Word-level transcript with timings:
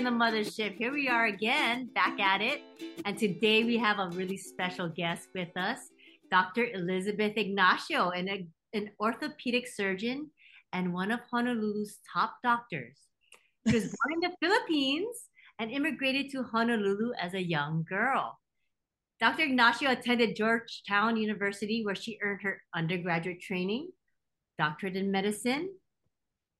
In 0.00 0.04
the 0.04 0.24
mothership. 0.24 0.76
Here 0.76 0.92
we 0.94 1.10
are 1.10 1.26
again, 1.26 1.90
back 1.94 2.18
at 2.18 2.40
it. 2.40 2.62
And 3.04 3.18
today 3.18 3.64
we 3.64 3.76
have 3.76 3.98
a 3.98 4.08
really 4.14 4.38
special 4.38 4.88
guest 4.88 5.28
with 5.34 5.54
us, 5.58 5.78
Dr. 6.30 6.68
Elizabeth 6.72 7.34
Ignacio, 7.36 8.08
an, 8.08 8.50
an 8.72 8.90
orthopedic 8.98 9.68
surgeon 9.68 10.30
and 10.72 10.94
one 10.94 11.10
of 11.10 11.20
Honolulu's 11.30 11.98
top 12.10 12.36
doctors. 12.42 12.96
She 13.68 13.74
was 13.74 13.82
born 13.82 14.14
in 14.14 14.20
the 14.20 14.34
Philippines 14.40 15.28
and 15.58 15.70
immigrated 15.70 16.30
to 16.30 16.44
Honolulu 16.44 17.12
as 17.20 17.34
a 17.34 17.42
young 17.42 17.84
girl. 17.86 18.38
Dr. 19.20 19.42
Ignacio 19.42 19.90
attended 19.90 20.34
Georgetown 20.34 21.18
University, 21.18 21.84
where 21.84 21.94
she 21.94 22.18
earned 22.22 22.40
her 22.40 22.62
undergraduate 22.74 23.42
training, 23.42 23.90
doctorate 24.58 24.96
in 24.96 25.10
medicine, 25.10 25.68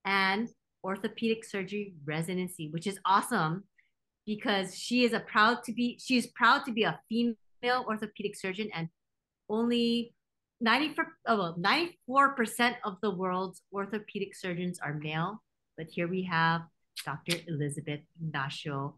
and 0.04 0.50
orthopedic 0.84 1.45
surgery 1.45 1.95
residency, 2.05 2.69
which 2.70 2.86
is 2.86 2.98
awesome 3.05 3.64
because 4.27 4.77
she 4.77 5.05
is 5.05 5.12
a 5.12 5.20
proud 5.20 5.62
to 5.64 5.72
be 5.72 5.98
she 6.03 6.17
is 6.17 6.27
proud 6.28 6.64
to 6.64 6.72
be 6.72 6.84
a 6.84 6.98
female 7.09 7.84
orthopedic 7.89 8.37
surgeon 8.37 8.69
and 8.75 8.89
only 9.48 10.14
94 10.61 11.06
oh, 11.27 11.39
well, 11.39 11.56
94% 11.59 12.77
of 12.84 12.97
the 13.03 13.11
world's 13.11 13.62
orthopedic 13.72 14.34
surgeons 14.34 14.78
are 14.78 14.95
male 14.95 15.42
but 15.77 15.87
here 15.89 16.06
we 16.06 16.22
have 16.22 16.61
dr 17.05 17.34
elizabeth 17.48 18.00
ignacio 18.22 18.94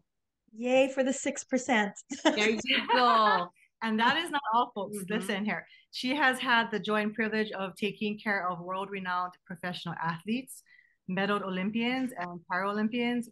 Yay 0.55 0.91
for 0.93 1.03
the 1.03 1.11
6%. 1.11 1.91
there 2.35 2.49
you 2.49 2.87
go 2.93 3.49
And 3.83 3.99
that 3.99 4.15
is 4.17 4.31
not 4.31 4.41
all, 4.53 4.71
folks. 4.73 4.97
Mhm. 4.97 5.09
Listen 5.09 5.45
here. 5.45 5.67
She 5.91 6.15
has 6.15 6.39
had 6.39 6.71
the 6.71 6.79
joy 6.79 7.01
and 7.01 7.13
privilege 7.13 7.51
of 7.51 7.75
taking 7.75 8.17
care 8.17 8.47
of 8.47 8.61
world 8.61 8.89
renowned 8.89 9.33
professional 9.45 9.95
athletes, 10.01 10.63
medaled 11.09 11.43
Olympians 11.43 12.11
and 12.17 12.39
Paralympians, 12.51 13.25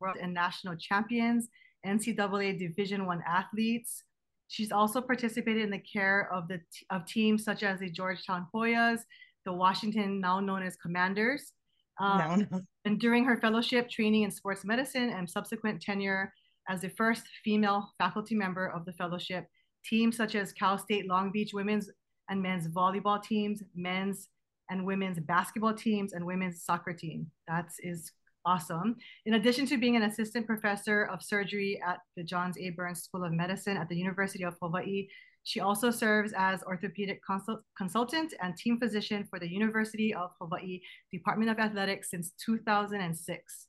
world 0.00 0.16
and 0.20 0.32
national 0.32 0.76
champions, 0.76 1.48
NCAA 1.86 2.58
Division 2.58 3.06
One 3.06 3.22
athletes. 3.26 4.02
She's 4.48 4.72
also 4.72 5.00
participated 5.00 5.62
in 5.62 5.70
the 5.70 5.78
care 5.80 6.32
of 6.32 6.48
the 6.48 6.60
of 6.90 7.04
teams 7.06 7.44
such 7.44 7.62
as 7.62 7.80
the 7.80 7.90
Georgetown 7.90 8.46
Hoyas, 8.54 9.00
the 9.44 9.52
Washington, 9.52 10.20
now 10.20 10.40
known 10.40 10.62
as 10.62 10.76
Commanders. 10.76 11.52
Um, 12.00 12.18
No, 12.18 12.46
no. 12.50 12.60
and 12.84 12.98
during 13.00 13.24
her 13.24 13.36
fellowship 13.40 13.90
training 13.90 14.22
in 14.22 14.30
sports 14.30 14.64
medicine 14.64 15.10
and 15.10 15.28
subsequent 15.28 15.82
tenure 15.82 16.32
as 16.68 16.80
the 16.80 16.90
first 16.90 17.24
female 17.44 17.92
faculty 17.98 18.34
member 18.34 18.68
of 18.68 18.84
the 18.84 18.92
fellowship, 18.92 19.46
teams 19.84 20.16
such 20.16 20.34
as 20.34 20.52
Cal 20.52 20.78
State 20.78 21.06
Long 21.08 21.30
Beach 21.32 21.52
women's 21.52 21.90
and 22.30 22.40
men's 22.42 22.68
volleyball 22.68 23.22
teams, 23.22 23.62
men's 23.74 24.28
and 24.70 24.84
women's 24.84 25.18
basketball 25.20 25.74
teams, 25.74 26.12
and 26.12 26.24
women's 26.24 26.64
soccer 26.64 26.92
team. 26.92 27.26
That 27.46 27.70
is 27.80 28.12
awesome. 28.44 28.96
In 29.26 29.34
addition 29.34 29.66
to 29.66 29.78
being 29.78 29.96
an 29.96 30.04
assistant 30.04 30.46
professor 30.46 31.04
of 31.04 31.22
surgery 31.22 31.80
at 31.86 31.98
the 32.16 32.22
Johns 32.22 32.56
A. 32.58 32.70
Burns 32.70 33.02
School 33.02 33.24
of 33.24 33.32
Medicine 33.32 33.76
at 33.76 33.88
the 33.88 33.96
University 33.96 34.44
of 34.44 34.54
Hawaii, 34.62 35.08
she 35.44 35.60
also 35.60 35.90
serves 35.90 36.32
as 36.36 36.62
orthopedic 36.64 37.20
consult- 37.24 37.62
consultant 37.76 38.34
and 38.42 38.56
team 38.56 38.78
physician 38.78 39.26
for 39.28 39.38
the 39.38 39.48
University 39.48 40.14
of 40.14 40.30
Hawaii 40.40 40.80
Department 41.12 41.50
of 41.50 41.58
Athletics 41.58 42.10
since 42.10 42.32
2006. 42.44 43.66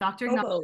Dr. 0.00 0.26
Ignacio 0.26 0.62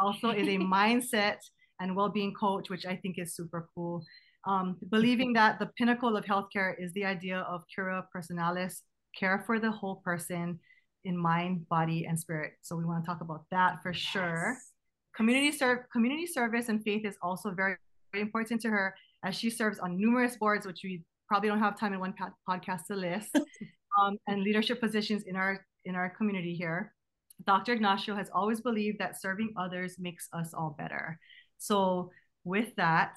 also 0.00 0.30
is 0.30 0.48
a 0.48 0.58
mindset 0.76 1.38
and 1.80 1.94
well-being 1.96 2.34
coach, 2.34 2.68
which 2.70 2.86
I 2.86 2.96
think 2.96 3.18
is 3.18 3.34
super 3.34 3.68
cool. 3.74 4.04
Um, 4.44 4.76
believing 4.90 5.32
that 5.34 5.60
the 5.60 5.70
pinnacle 5.78 6.16
of 6.16 6.24
healthcare 6.24 6.74
is 6.78 6.92
the 6.94 7.04
idea 7.04 7.38
of 7.40 7.62
cura 7.72 8.04
personalis, 8.14 8.82
care 9.18 9.42
for 9.46 9.58
the 9.58 9.70
whole 9.70 9.96
person 9.96 10.58
in 11.04 11.16
mind, 11.16 11.68
body, 11.68 12.06
and 12.06 12.18
spirit. 12.18 12.52
So 12.62 12.76
we 12.76 12.84
want 12.84 13.04
to 13.04 13.06
talk 13.06 13.20
about 13.20 13.44
that 13.50 13.82
for 13.82 13.92
sure. 13.92 14.56
Community 15.16 15.52
serve, 15.52 15.80
community 15.92 16.26
service, 16.26 16.68
and 16.68 16.82
faith 16.82 17.04
is 17.04 17.16
also 17.22 17.50
very, 17.50 17.76
very 18.12 18.22
important 18.22 18.60
to 18.62 18.68
her 18.68 18.94
as 19.24 19.34
she 19.34 19.50
serves 19.50 19.78
on 19.78 19.96
numerous 19.96 20.36
boards, 20.36 20.66
which 20.66 20.80
we 20.84 21.02
probably 21.28 21.48
don't 21.48 21.58
have 21.58 21.78
time 21.78 21.92
in 21.92 22.00
one 22.00 22.14
podcast 22.48 22.86
to 22.86 22.94
list, 22.94 23.34
um, 24.00 24.16
and 24.26 24.42
leadership 24.42 24.80
positions 24.80 25.24
in 25.24 25.36
our 25.36 25.64
in 25.84 25.94
our 25.94 26.10
community 26.10 26.54
here. 26.54 26.92
Dr. 27.46 27.72
Ignacio 27.72 28.14
has 28.14 28.30
always 28.32 28.60
believed 28.60 28.98
that 29.00 29.20
serving 29.20 29.52
others 29.56 29.96
makes 29.98 30.28
us 30.32 30.54
all 30.54 30.76
better. 30.78 31.18
So, 31.58 32.10
with 32.44 32.74
that, 32.76 33.16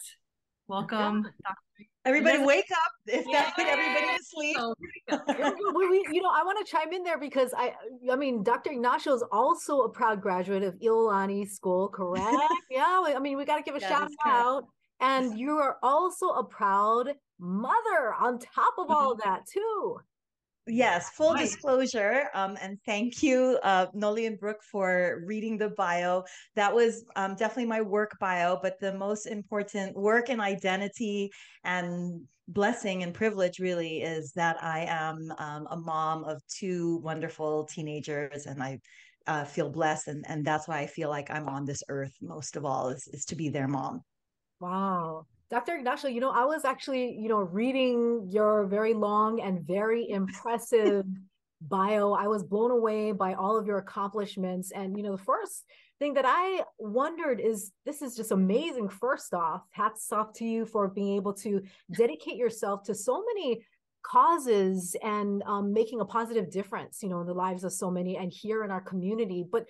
welcome, 0.67 1.23
Dr. 1.23 1.64
Everybody 2.05 2.35
Elizabeth- 2.37 2.47
wake 2.47 2.71
up. 2.71 2.91
If 3.07 3.25
that 3.31 3.55
put 3.55 3.65
everybody 3.75 4.17
to 4.17 4.23
sleep. 4.23 4.57
So, 4.57 4.73
we, 5.75 5.89
we- 5.89 6.05
you 6.11 6.21
know, 6.21 6.29
I 6.29 6.43
want 6.43 6.63
to 6.65 6.71
chime 6.71 6.93
in 6.93 7.03
there 7.03 7.17
because 7.19 7.53
I, 7.57 7.73
I 8.11 8.15
mean, 8.15 8.43
Dr. 8.43 8.71
Ignacio 8.71 9.13
is 9.15 9.23
also 9.31 9.81
a 9.81 9.89
proud 9.89 10.21
graduate 10.21 10.63
of 10.63 10.75
Iolani 10.75 11.47
School, 11.49 11.89
correct? 11.89 12.35
yeah, 12.71 13.03
I 13.05 13.19
mean, 13.19 13.37
we 13.37 13.45
got 13.45 13.57
to 13.57 13.63
give 13.63 13.75
a 13.75 13.79
That 13.79 13.89
shout 13.89 14.11
correct. 14.23 14.25
out. 14.25 14.63
And 15.01 15.37
you 15.37 15.57
are 15.57 15.77
also 15.83 16.29
a 16.29 16.43
proud 16.43 17.09
mother 17.39 18.13
on 18.19 18.39
top 18.39 18.75
of 18.77 18.89
all 18.89 19.11
of 19.11 19.19
that 19.23 19.41
too. 19.51 19.97
Yes, 20.67 21.09
full 21.11 21.33
Right. 21.33 21.43
disclosure. 21.43 22.29
Um, 22.33 22.57
and 22.59 22.79
thank 22.85 23.21
you, 23.21 23.59
uh, 23.61 23.87
Noli 23.93 24.25
and 24.25 24.39
Brooke, 24.39 24.63
for 24.63 25.21
reading 25.25 25.57
the 25.57 25.69
bio. 25.69 26.23
That 26.55 26.73
was 26.73 27.05
um, 27.15 27.35
definitely 27.35 27.67
my 27.67 27.81
work 27.81 28.17
bio, 28.19 28.57
but 28.61 28.79
the 28.79 28.93
most 28.93 29.27
important 29.27 29.95
work 29.95 30.29
and 30.29 30.41
identity 30.41 31.29
and 31.63 32.27
blessing 32.47 33.03
and 33.03 33.13
privilege 33.13 33.59
really 33.59 34.01
is 34.01 34.31
that 34.33 34.61
I 34.63 34.85
am 34.89 35.31
um, 35.37 35.67
a 35.69 35.77
mom 35.77 36.23
of 36.23 36.41
two 36.47 36.97
wonderful 36.97 37.65
teenagers, 37.65 38.45
and 38.47 38.61
I 38.61 38.79
uh, 39.27 39.45
feel 39.45 39.69
blessed, 39.69 40.07
and 40.07 40.25
and 40.27 40.45
that's 40.45 40.67
why 40.67 40.79
I 40.79 40.87
feel 40.87 41.09
like 41.09 41.29
I'm 41.29 41.47
on 41.47 41.65
this 41.65 41.83
earth 41.89 42.13
most 42.21 42.55
of 42.55 42.65
all 42.65 42.89
is 42.89 43.07
is 43.11 43.25
to 43.25 43.35
be 43.35 43.49
their 43.49 43.67
mom. 43.67 44.01
Wow. 44.59 45.25
Dr. 45.51 45.75
Ignacio, 45.75 46.09
you 46.09 46.21
know, 46.21 46.31
I 46.31 46.45
was 46.45 46.65
actually, 46.65 47.17
you 47.19 47.29
know, 47.29 47.37
reading 47.37 48.27
your 48.31 48.65
very 48.65 48.93
long 48.93 49.41
and 49.41 49.61
very 49.65 50.09
impressive 50.09 51.05
bio. 51.61 52.13
I 52.13 52.27
was 52.27 52.43
blown 52.43 52.71
away 52.71 53.11
by 53.11 53.35
all 53.35 53.57
of 53.57 53.67
your 53.67 53.77
accomplishments. 53.77 54.71
And, 54.71 54.97
you 54.97 55.03
know, 55.03 55.15
the 55.15 55.23
first 55.23 55.65
thing 55.99 56.15
that 56.15 56.25
I 56.27 56.63
wondered 56.79 57.39
is 57.39 57.71
this 57.85 58.01
is 58.01 58.15
just 58.15 58.31
amazing. 58.31 58.89
First 58.89 59.33
off, 59.33 59.61
hats 59.71 60.11
off 60.11 60.33
to 60.33 60.45
you 60.45 60.65
for 60.65 60.87
being 60.87 61.15
able 61.15 61.33
to 61.35 61.61
dedicate 61.95 62.37
yourself 62.37 62.83
to 62.83 62.95
so 62.95 63.23
many 63.33 63.63
causes 64.05 64.95
and 65.01 65.41
um, 65.43 65.73
making 65.73 65.99
a 65.99 66.05
positive 66.05 66.51
difference, 66.51 67.01
you 67.01 67.09
know, 67.09 67.21
in 67.21 67.27
the 67.27 67.33
lives 67.33 67.63
of 67.63 67.73
so 67.73 67.89
many 67.89 68.17
and 68.17 68.31
here 68.31 68.63
in 68.63 68.71
our 68.71 68.81
community. 68.81 69.45
But 69.49 69.67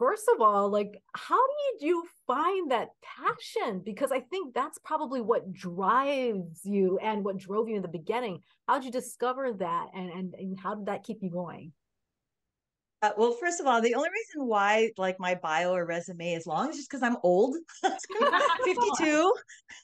first 0.00 0.24
of 0.34 0.40
all, 0.40 0.70
like, 0.70 1.00
how 1.14 1.36
did 1.36 1.86
you 1.86 2.04
find 2.26 2.70
that 2.72 2.88
passion? 3.02 3.82
Because 3.84 4.10
I 4.10 4.20
think 4.20 4.54
that's 4.54 4.78
probably 4.78 5.20
what 5.20 5.52
drives 5.52 6.64
you 6.64 6.98
and 6.98 7.22
what 7.22 7.36
drove 7.36 7.68
you 7.68 7.76
in 7.76 7.82
the 7.82 7.88
beginning. 7.88 8.40
How 8.66 8.76
did 8.76 8.86
you 8.86 8.90
discover 8.90 9.52
that, 9.52 9.88
and 9.94 10.10
and, 10.10 10.34
and 10.34 10.58
how 10.58 10.74
did 10.74 10.86
that 10.86 11.04
keep 11.04 11.18
you 11.20 11.30
going? 11.30 11.72
Uh, 13.02 13.12
well, 13.16 13.32
first 13.32 13.60
of 13.60 13.66
all, 13.66 13.80
the 13.80 13.94
only 13.94 14.10
reason 14.10 14.46
why 14.46 14.90
like 14.98 15.18
my 15.18 15.34
bio 15.34 15.72
or 15.72 15.86
resume 15.86 16.34
is 16.34 16.46
long 16.46 16.70
is 16.70 16.76
just 16.76 16.90
because 16.90 17.02
I'm 17.02 17.16
old. 17.22 17.56
52. 18.64 19.34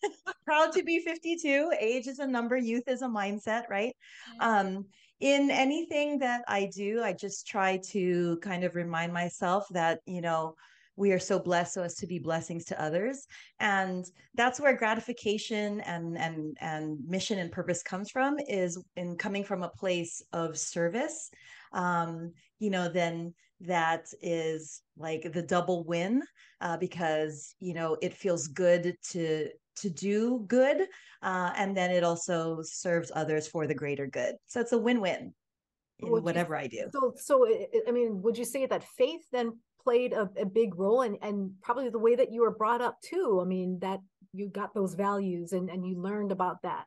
Proud 0.44 0.72
to 0.72 0.82
be 0.82 1.00
52. 1.00 1.72
Age 1.80 2.08
is 2.08 2.18
a 2.18 2.26
number, 2.26 2.56
youth 2.56 2.88
is 2.88 3.02
a 3.02 3.06
mindset, 3.06 3.68
right? 3.70 3.94
Um, 4.40 4.86
in 5.20 5.50
anything 5.50 6.18
that 6.18 6.42
I 6.46 6.70
do, 6.74 7.02
I 7.02 7.12
just 7.12 7.46
try 7.46 7.78
to 7.90 8.38
kind 8.42 8.64
of 8.64 8.74
remind 8.74 9.12
myself 9.12 9.66
that, 9.70 10.00
you 10.06 10.20
know, 10.20 10.54
we 10.96 11.12
are 11.12 11.18
so 11.18 11.38
blessed 11.38 11.74
so 11.74 11.82
as 11.82 11.94
to 11.96 12.06
be 12.06 12.18
blessings 12.18 12.64
to 12.64 12.82
others 12.82 13.26
and 13.60 14.06
that's 14.34 14.58
where 14.58 14.76
gratification 14.76 15.80
and 15.82 16.16
and 16.18 16.56
and 16.60 16.98
mission 17.06 17.38
and 17.38 17.52
purpose 17.52 17.82
comes 17.82 18.10
from 18.10 18.38
is 18.48 18.82
in 18.96 19.16
coming 19.16 19.44
from 19.44 19.62
a 19.62 19.68
place 19.68 20.22
of 20.32 20.58
service 20.58 21.30
um 21.74 22.32
you 22.58 22.70
know 22.70 22.88
then 22.88 23.32
that 23.60 24.06
is 24.22 24.82
like 24.98 25.30
the 25.32 25.42
double 25.42 25.84
win 25.84 26.22
uh, 26.60 26.76
because 26.76 27.54
you 27.60 27.74
know 27.74 27.96
it 28.02 28.12
feels 28.14 28.48
good 28.48 28.96
to 29.02 29.48
to 29.76 29.90
do 29.90 30.44
good 30.46 30.78
uh, 31.22 31.50
and 31.56 31.76
then 31.76 31.90
it 31.90 32.02
also 32.04 32.60
serves 32.62 33.10
others 33.14 33.46
for 33.46 33.66
the 33.66 33.74
greater 33.74 34.06
good 34.06 34.34
so 34.46 34.60
it's 34.60 34.72
a 34.72 34.78
win-win 34.78 35.32
in 35.98 36.10
Would 36.10 36.18
you- 36.18 36.24
whatever 36.24 36.56
i 36.56 36.66
do 36.66 36.88
So, 36.92 37.14
so 37.16 37.46
I- 37.46 37.68
I 37.88 37.90
mean, 37.90 38.22
would 38.22 38.36
you 38.38 38.44
say 38.44 38.66
that 38.66 38.84
faith 38.84 39.24
then 39.32 39.58
played 39.82 40.12
a, 40.12 40.28
a 40.36 40.44
big 40.44 40.70
role, 40.78 41.02
and 41.02 41.16
and 41.22 41.36
probably 41.62 41.90
the 41.90 41.98
way 42.06 42.14
that 42.16 42.32
you 42.32 42.40
were 42.42 42.56
brought 42.62 42.82
up 42.82 42.96
too? 43.00 43.38
I 43.40 43.44
mean, 43.44 43.78
that 43.80 44.00
you 44.32 44.48
got 44.48 44.74
those 44.74 44.94
values 44.94 45.52
and 45.52 45.70
and 45.70 45.86
you 45.86 45.94
learned 46.08 46.32
about 46.32 46.58
that. 46.62 46.84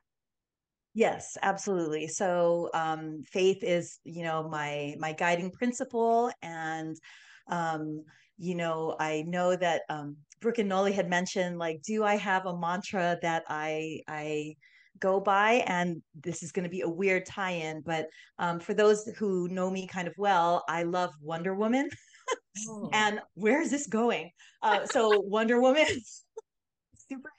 Yes, 0.94 1.36
absolutely. 1.42 2.08
So 2.08 2.68
um, 2.74 3.22
faith 3.22 3.62
is, 3.62 3.98
you 4.04 4.22
know, 4.22 4.48
my 4.48 4.96
my 4.98 5.12
guiding 5.12 5.50
principle, 5.50 6.30
and 6.42 6.96
um, 7.48 8.04
you 8.40 8.54
know, 8.54 8.96
I 8.98 9.22
know 9.28 9.54
that 9.54 9.82
um, 9.90 10.16
Brooke 10.40 10.58
and 10.58 10.68
Nolly 10.68 10.92
had 10.92 11.10
mentioned, 11.10 11.58
like, 11.58 11.82
do 11.82 12.02
I 12.02 12.16
have 12.16 12.46
a 12.46 12.58
mantra 12.58 13.18
that 13.20 13.44
I 13.48 14.00
I 14.08 14.56
go 14.98 15.20
by? 15.20 15.62
And 15.66 16.02
this 16.18 16.42
is 16.42 16.50
going 16.50 16.64
to 16.64 16.70
be 16.70 16.80
a 16.80 16.88
weird 16.88 17.26
tie-in, 17.26 17.82
but 17.82 18.06
um, 18.38 18.58
for 18.58 18.72
those 18.72 19.06
who 19.18 19.48
know 19.48 19.70
me 19.70 19.86
kind 19.86 20.08
of 20.08 20.14
well, 20.16 20.64
I 20.68 20.84
love 20.84 21.12
Wonder 21.20 21.54
Woman. 21.54 21.88
Oh. 22.68 22.90
and 22.92 23.20
where 23.34 23.60
is 23.60 23.70
this 23.70 23.86
going? 23.86 24.30
Uh, 24.62 24.84
so 24.86 25.20
Wonder 25.20 25.60
Woman, 25.60 25.86
super 27.08 27.30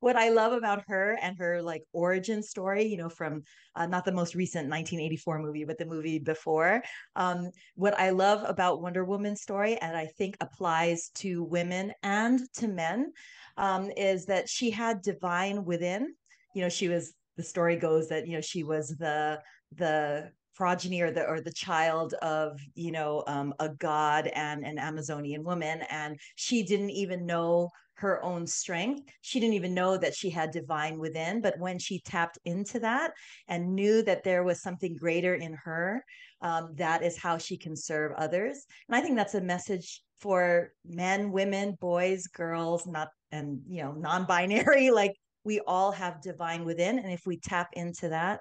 what 0.00 0.16
I 0.16 0.30
love 0.30 0.52
about 0.52 0.84
her 0.88 1.18
and 1.20 1.36
her 1.38 1.62
like 1.62 1.82
origin 1.92 2.42
story, 2.42 2.84
you 2.84 2.96
know, 2.96 3.08
from 3.08 3.42
uh, 3.76 3.86
not 3.86 4.04
the 4.04 4.12
most 4.12 4.34
recent 4.34 4.68
1984 4.68 5.38
movie, 5.40 5.64
but 5.64 5.78
the 5.78 5.86
movie 5.86 6.18
before. 6.18 6.82
Um, 7.16 7.50
what 7.74 7.98
I 7.98 8.10
love 8.10 8.42
about 8.48 8.82
Wonder 8.82 9.04
Woman's 9.04 9.42
story, 9.42 9.76
and 9.78 9.96
I 9.96 10.06
think 10.06 10.36
applies 10.40 11.10
to 11.16 11.44
women 11.44 11.92
and 12.02 12.40
to 12.54 12.68
men, 12.68 13.12
um, 13.56 13.90
is 13.96 14.26
that 14.26 14.48
she 14.48 14.70
had 14.70 15.02
divine 15.02 15.64
within. 15.64 16.14
You 16.54 16.62
know, 16.62 16.68
she 16.68 16.88
was. 16.88 17.14
The 17.38 17.42
story 17.42 17.76
goes 17.76 18.08
that 18.10 18.26
you 18.26 18.34
know 18.34 18.42
she 18.42 18.62
was 18.62 18.88
the 18.98 19.40
the 19.76 20.30
progeny 20.54 21.00
or 21.00 21.10
the 21.10 21.26
or 21.26 21.40
the 21.40 21.52
child 21.52 22.14
of 22.22 22.60
you 22.74 22.92
know 22.92 23.24
um, 23.26 23.54
a 23.58 23.70
god 23.70 24.26
and 24.28 24.64
an 24.64 24.78
Amazonian 24.78 25.42
woman, 25.44 25.82
and 25.90 26.18
she 26.36 26.62
didn't 26.62 26.90
even 26.90 27.26
know 27.26 27.70
her 27.94 28.22
own 28.24 28.46
strength. 28.46 29.08
She 29.20 29.40
didn't 29.40 29.54
even 29.54 29.74
know 29.74 29.96
that 29.96 30.14
she 30.14 30.30
had 30.30 30.50
divine 30.50 30.98
within, 30.98 31.40
but 31.40 31.58
when 31.58 31.78
she 31.78 32.00
tapped 32.00 32.38
into 32.44 32.80
that 32.80 33.12
and 33.48 33.74
knew 33.74 34.02
that 34.02 34.24
there 34.24 34.42
was 34.42 34.62
something 34.62 34.96
greater 34.96 35.34
in 35.34 35.54
her, 35.64 36.04
um, 36.40 36.70
that 36.74 37.02
is 37.02 37.16
how 37.16 37.38
she 37.38 37.56
can 37.56 37.76
serve 37.76 38.12
others. 38.16 38.64
And 38.88 38.96
I 38.96 39.00
think 39.00 39.16
that's 39.16 39.34
a 39.34 39.40
message 39.40 40.02
for 40.20 40.72
men, 40.84 41.32
women, 41.32 41.76
boys, 41.80 42.26
girls, 42.26 42.86
not 42.86 43.08
and 43.30 43.60
you 43.68 43.82
know 43.82 43.92
non-binary. 43.92 44.90
Like 44.92 45.16
we 45.44 45.60
all 45.60 45.90
have 45.92 46.22
divine 46.22 46.64
within, 46.64 46.98
and 46.98 47.12
if 47.12 47.22
we 47.26 47.38
tap 47.38 47.68
into 47.72 48.10
that, 48.10 48.40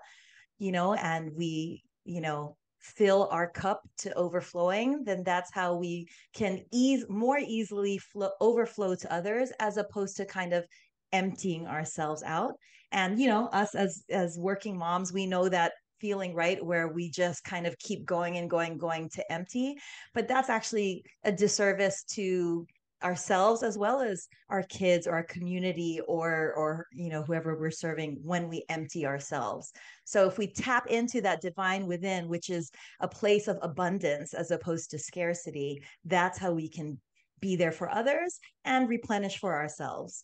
you 0.59 0.71
know, 0.71 0.93
and 0.93 1.31
we 1.35 1.83
you 2.03 2.21
know 2.21 2.57
fill 2.81 3.27
our 3.31 3.49
cup 3.49 3.81
to 3.97 4.13
overflowing 4.15 5.03
then 5.03 5.23
that's 5.23 5.53
how 5.53 5.75
we 5.75 6.07
can 6.33 6.61
ease 6.71 7.05
more 7.09 7.37
easily 7.37 7.97
flow 7.97 8.31
overflow 8.41 8.95
to 8.95 9.13
others 9.13 9.51
as 9.59 9.77
opposed 9.77 10.17
to 10.17 10.25
kind 10.25 10.53
of 10.53 10.65
emptying 11.13 11.67
ourselves 11.67 12.23
out. 12.23 12.53
And 12.91 13.19
you 13.19 13.27
know 13.27 13.47
us 13.47 13.75
as 13.75 14.03
as 14.09 14.37
working 14.37 14.77
moms 14.77 15.13
we 15.13 15.25
know 15.25 15.47
that 15.49 15.73
feeling 15.99 16.33
right 16.33 16.63
where 16.65 16.87
we 16.87 17.09
just 17.09 17.43
kind 17.43 17.67
of 17.67 17.77
keep 17.77 18.05
going 18.05 18.37
and 18.37 18.49
going 18.49 18.77
going 18.77 19.07
to 19.09 19.31
empty. 19.31 19.75
But 20.13 20.27
that's 20.27 20.49
actually 20.49 21.03
a 21.23 21.31
disservice 21.31 22.03
to 22.15 22.65
ourselves 23.03 23.63
as 23.63 23.77
well 23.77 24.01
as 24.01 24.27
our 24.49 24.63
kids 24.63 25.07
or 25.07 25.13
our 25.13 25.23
community 25.23 25.99
or 26.07 26.53
or 26.53 26.87
you 26.93 27.09
know 27.09 27.23
whoever 27.23 27.57
we're 27.57 27.71
serving 27.71 28.19
when 28.23 28.47
we 28.47 28.63
empty 28.69 29.05
ourselves. 29.05 29.71
So 30.03 30.27
if 30.27 30.37
we 30.37 30.47
tap 30.47 30.87
into 30.87 31.21
that 31.21 31.41
divine 31.41 31.87
within 31.87 32.27
which 32.27 32.49
is 32.49 32.71
a 32.99 33.07
place 33.07 33.47
of 33.47 33.57
abundance 33.61 34.33
as 34.33 34.51
opposed 34.51 34.91
to 34.91 34.99
scarcity 34.99 35.81
that's 36.05 36.37
how 36.37 36.51
we 36.51 36.69
can 36.69 36.99
be 37.39 37.55
there 37.55 37.71
for 37.71 37.89
others 37.89 38.39
and 38.65 38.87
replenish 38.87 39.39
for 39.39 39.55
ourselves. 39.55 40.23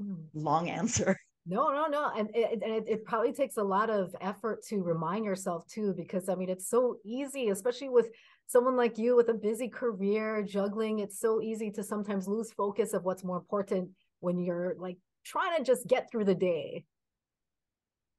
Hmm. 0.00 0.14
long 0.34 0.68
answer. 0.68 1.18
No, 1.50 1.70
no, 1.70 1.86
no, 1.86 2.10
and 2.14 2.28
it, 2.34 2.62
and 2.62 2.74
it, 2.74 2.84
it 2.86 3.04
probably 3.06 3.32
takes 3.32 3.56
a 3.56 3.62
lot 3.62 3.88
of 3.88 4.14
effort 4.20 4.62
to 4.64 4.82
remind 4.82 5.24
yourself 5.24 5.66
too, 5.66 5.94
because 5.96 6.28
I 6.28 6.34
mean 6.34 6.50
it's 6.50 6.68
so 6.68 6.98
easy, 7.06 7.48
especially 7.48 7.88
with 7.88 8.10
someone 8.48 8.76
like 8.76 8.98
you 8.98 9.14
with 9.14 9.28
a 9.28 9.34
busy 9.34 9.68
career 9.68 10.42
juggling. 10.42 10.98
It's 10.98 11.20
so 11.20 11.40
easy 11.40 11.70
to 11.72 11.84
sometimes 11.84 12.26
lose 12.26 12.50
focus 12.52 12.94
of 12.94 13.04
what's 13.04 13.22
more 13.22 13.36
important 13.36 13.90
when 14.20 14.38
you're 14.38 14.74
like 14.78 14.96
trying 15.24 15.56
to 15.56 15.62
just 15.62 15.86
get 15.86 16.10
through 16.10 16.24
the 16.24 16.34
day. 16.34 16.84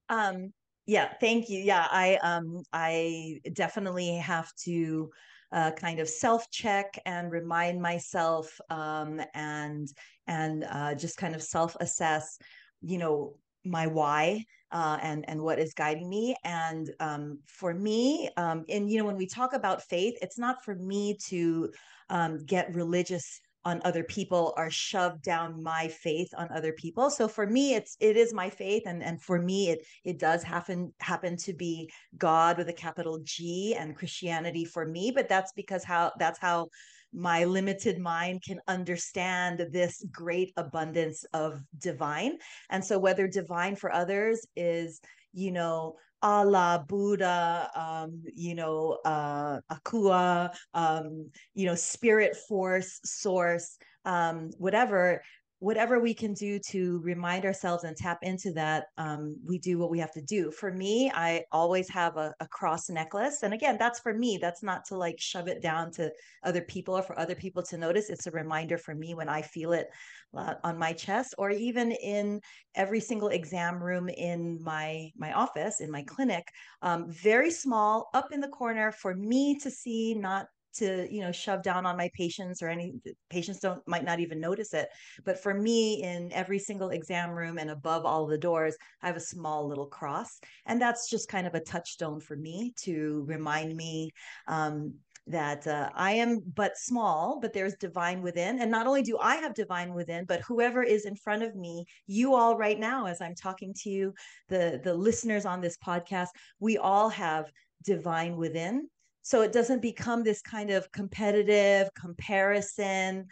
Um, 0.08 0.54
yeah, 0.86 1.14
thank 1.20 1.50
you. 1.50 1.60
Yeah, 1.60 1.86
I 1.92 2.16
um 2.24 2.64
I 2.72 3.42
definitely 3.54 4.16
have 4.16 4.52
to 4.64 5.10
uh, 5.52 5.72
kind 5.72 6.00
of 6.00 6.08
self 6.08 6.50
check 6.52 7.00
and 7.06 7.32
remind 7.32 7.82
myself 7.82 8.60
um, 8.70 9.22
and 9.34 9.88
and 10.28 10.64
uh, 10.70 10.94
just 10.96 11.18
kind 11.18 11.36
of 11.36 11.42
self 11.42 11.76
assess, 11.80 12.38
you 12.82 12.98
know, 12.98 13.36
my 13.70 13.88
why 13.88 14.44
uh, 14.72 14.98
and 15.02 15.28
and 15.30 15.42
what 15.42 15.60
is 15.60 15.74
guiding 15.74 16.10
me. 16.10 16.36
And 16.44 16.90
um, 17.00 17.40
for 17.46 17.74
me, 17.74 18.30
um, 18.38 18.66
and 18.70 18.90
you 18.90 18.98
know, 18.98 19.06
when 19.06 19.18
we 19.18 19.28
talk 19.28 19.54
about 19.54 19.82
faith, 19.84 20.18
it's 20.22 20.38
not 20.38 20.64
for 20.64 20.76
me 20.76 21.18
to 21.28 21.72
um, 22.10 22.46
get 22.46 22.74
religious 22.74 23.42
on 23.66 23.82
other 23.84 24.04
people 24.04 24.54
or 24.58 24.70
shove 24.70 25.22
down 25.22 25.62
my 25.62 25.88
faith 25.90 26.30
on 26.38 26.48
other 26.56 26.72
people. 26.72 27.10
So 27.10 27.28
for 27.28 27.46
me 27.46 27.76
it's 27.76 27.98
it 28.00 28.16
is 28.16 28.34
my 28.34 28.50
faith. 28.50 28.84
And 28.86 29.04
and 29.04 29.22
for 29.22 29.42
me 29.42 29.70
it 29.70 29.86
it 30.06 30.18
does 30.18 30.44
happen 30.44 30.94
happen 31.00 31.36
to 31.38 31.54
be 31.54 31.92
god 32.18 32.58
with 32.58 32.70
a 32.70 32.74
capital 32.74 33.20
g 33.24 33.76
and 33.78 33.96
christianity 33.96 34.64
for 34.64 34.86
me. 34.86 35.12
But 35.12 35.28
that's 35.28 35.52
because 35.54 35.84
how 35.84 36.14
that's 36.18 36.40
how 36.40 36.70
my 37.14 37.44
limited 37.44 38.00
mind 38.00 38.42
can 38.46 38.60
understand 38.68 39.66
this 39.72 40.04
great 40.12 40.54
abundance 40.58 41.26
of 41.34 41.62
divine. 41.78 42.38
And 42.70 42.84
so 42.84 43.00
whether 43.00 43.28
divine 43.28 43.76
for 43.76 43.92
others 43.92 44.46
is 44.56 45.02
you 45.34 45.52
know 45.52 45.96
Allah, 46.22 46.84
Buddha, 46.88 47.70
um, 47.76 48.24
you 48.36 48.56
know, 48.56 48.98
uh, 49.06 49.60
Akua, 49.72 50.54
um, 50.74 51.30
you 51.54 51.66
know, 51.66 51.76
spirit 51.76 52.36
force, 52.48 53.00
source, 53.06 53.78
um, 54.06 54.50
whatever, 54.58 55.22
whatever 55.60 56.00
we 56.00 56.14
can 56.14 56.34
do 56.34 56.58
to 56.58 57.00
remind 57.04 57.46
ourselves 57.46 57.84
and 57.84 57.96
tap 57.96 58.20
into 58.22 58.52
that, 58.54 58.86
um, 58.98 59.36
we 59.46 59.58
do 59.58 59.78
what 59.78 59.92
we 59.92 60.00
have 60.00 60.12
to 60.14 60.22
do. 60.22 60.52
For 60.52 60.72
me, 60.72 61.12
I 61.14 61.44
always 61.52 61.90
have 61.90 62.16
a, 62.16 62.34
a 62.40 62.48
cross 62.48 62.90
necklace. 62.90 63.44
And 63.44 63.54
again, 63.54 63.78
that's 63.78 64.00
for 64.00 64.14
me. 64.14 64.38
That's 64.42 64.64
not 64.64 64.86
to 64.86 64.96
like 64.96 65.20
shove 65.20 65.48
it 65.50 65.62
down 65.62 65.92
to 65.92 66.12
other 66.44 66.62
people 66.62 66.98
or 66.98 67.02
for 67.02 67.20
other 67.20 67.36
people 67.36 67.62
to 67.64 67.78
notice. 67.78 68.10
It's 68.10 68.28
a 68.28 68.32
reminder 68.32 68.78
for 68.78 68.96
me 68.96 69.14
when 69.16 69.28
I 69.28 69.42
feel 69.42 69.74
it 69.74 69.90
uh, 70.36 70.56
on 70.64 70.78
my 70.78 70.94
chest 70.94 71.36
or 71.38 71.50
even 71.50 71.92
in 71.92 72.40
every 72.76 73.00
single 73.00 73.30
exam 73.30 73.82
room 73.84 74.10
in 74.10 74.62
my 74.62 75.10
my 75.18 75.34
office 75.34 75.82
in 75.82 75.90
my 75.90 76.04
clinic 76.04 76.48
um, 76.82 77.10
very 77.10 77.50
small 77.50 78.10
up 78.14 78.32
in 78.32 78.40
the 78.40 78.48
corner 78.48 78.92
for 78.92 79.16
me 79.16 79.58
to 79.58 79.72
see 79.72 80.14
not 80.14 80.48
to 80.80 81.08
you 81.14 81.22
know 81.22 81.32
shove 81.32 81.62
down 81.62 81.86
on 81.86 81.98
my 81.98 82.10
patients 82.14 82.62
or 82.62 82.70
any 82.70 82.94
patients 83.30 83.60
don't 83.60 83.86
might 83.88 84.04
not 84.04 84.20
even 84.20 84.40
notice 84.40 84.74
it 84.74 84.90
but 85.24 85.42
for 85.42 85.54
me 85.54 86.02
in 86.04 86.32
every 86.34 86.60
single 86.60 86.90
exam 86.90 87.32
room 87.32 87.58
and 87.58 87.70
above 87.70 88.06
all 88.06 88.26
the 88.26 88.38
doors 88.38 88.76
i 89.02 89.08
have 89.08 89.16
a 89.16 89.22
small 89.22 89.68
little 89.68 89.86
cross 89.86 90.40
and 90.66 90.82
that's 90.82 91.10
just 91.10 91.30
kind 91.30 91.46
of 91.46 91.56
a 91.56 91.60
touchstone 91.60 92.20
for 92.20 92.36
me 92.36 92.74
to 92.78 93.24
remind 93.28 93.76
me 93.76 94.12
um, 94.48 94.94
that 95.30 95.68
uh, 95.68 95.90
I 95.94 96.14
am 96.14 96.42
but 96.56 96.78
small, 96.78 97.40
but 97.40 97.54
there's 97.54 97.76
divine 97.76 98.22
within. 98.22 98.60
And 98.60 98.72
not 98.72 98.88
only 98.88 99.04
do 99.04 99.18
I 99.20 99.36
have 99.36 99.54
divine 99.54 99.94
within, 99.94 100.26
but 100.26 100.42
whoever 100.42 100.82
is 100.84 101.06
in 101.06 101.16
front 101.16 101.44
of 101.44 101.56
me, 101.56 101.86
you 102.08 102.34
all 102.34 102.58
right 102.58 102.80
now, 102.80 103.06
as 103.06 103.22
I'm 103.22 103.36
talking 103.36 103.74
to 103.84 103.90
you, 103.90 104.14
the 104.48 104.82
the 104.84 104.94
listeners 104.94 105.46
on 105.46 105.62
this 105.62 105.78
podcast, 105.78 106.30
we 106.60 106.78
all 106.78 107.10
have 107.10 107.46
divine 107.84 108.36
within 108.38 108.90
so 109.22 109.42
it 109.42 109.52
doesn't 109.52 109.82
become 109.82 110.24
this 110.24 110.42
kind 110.42 110.70
of 110.70 110.92
competitive 110.92 111.94
comparison 111.94 113.26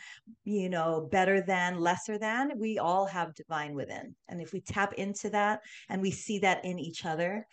you 0.44 0.70
know 0.70 1.08
better 1.12 1.42
than 1.42 1.80
lesser 1.80 2.18
than. 2.18 2.52
We 2.58 2.80
all 2.80 3.06
have 3.06 3.36
divine 3.36 3.74
within. 3.74 4.16
And 4.28 4.42
if 4.42 4.54
we 4.54 4.62
tap 4.62 4.94
into 4.94 5.30
that 5.32 5.62
and 5.90 6.02
we 6.02 6.12
see 6.12 6.40
that 6.40 6.64
in 6.66 6.80
each 6.80 7.06
other 7.06 7.48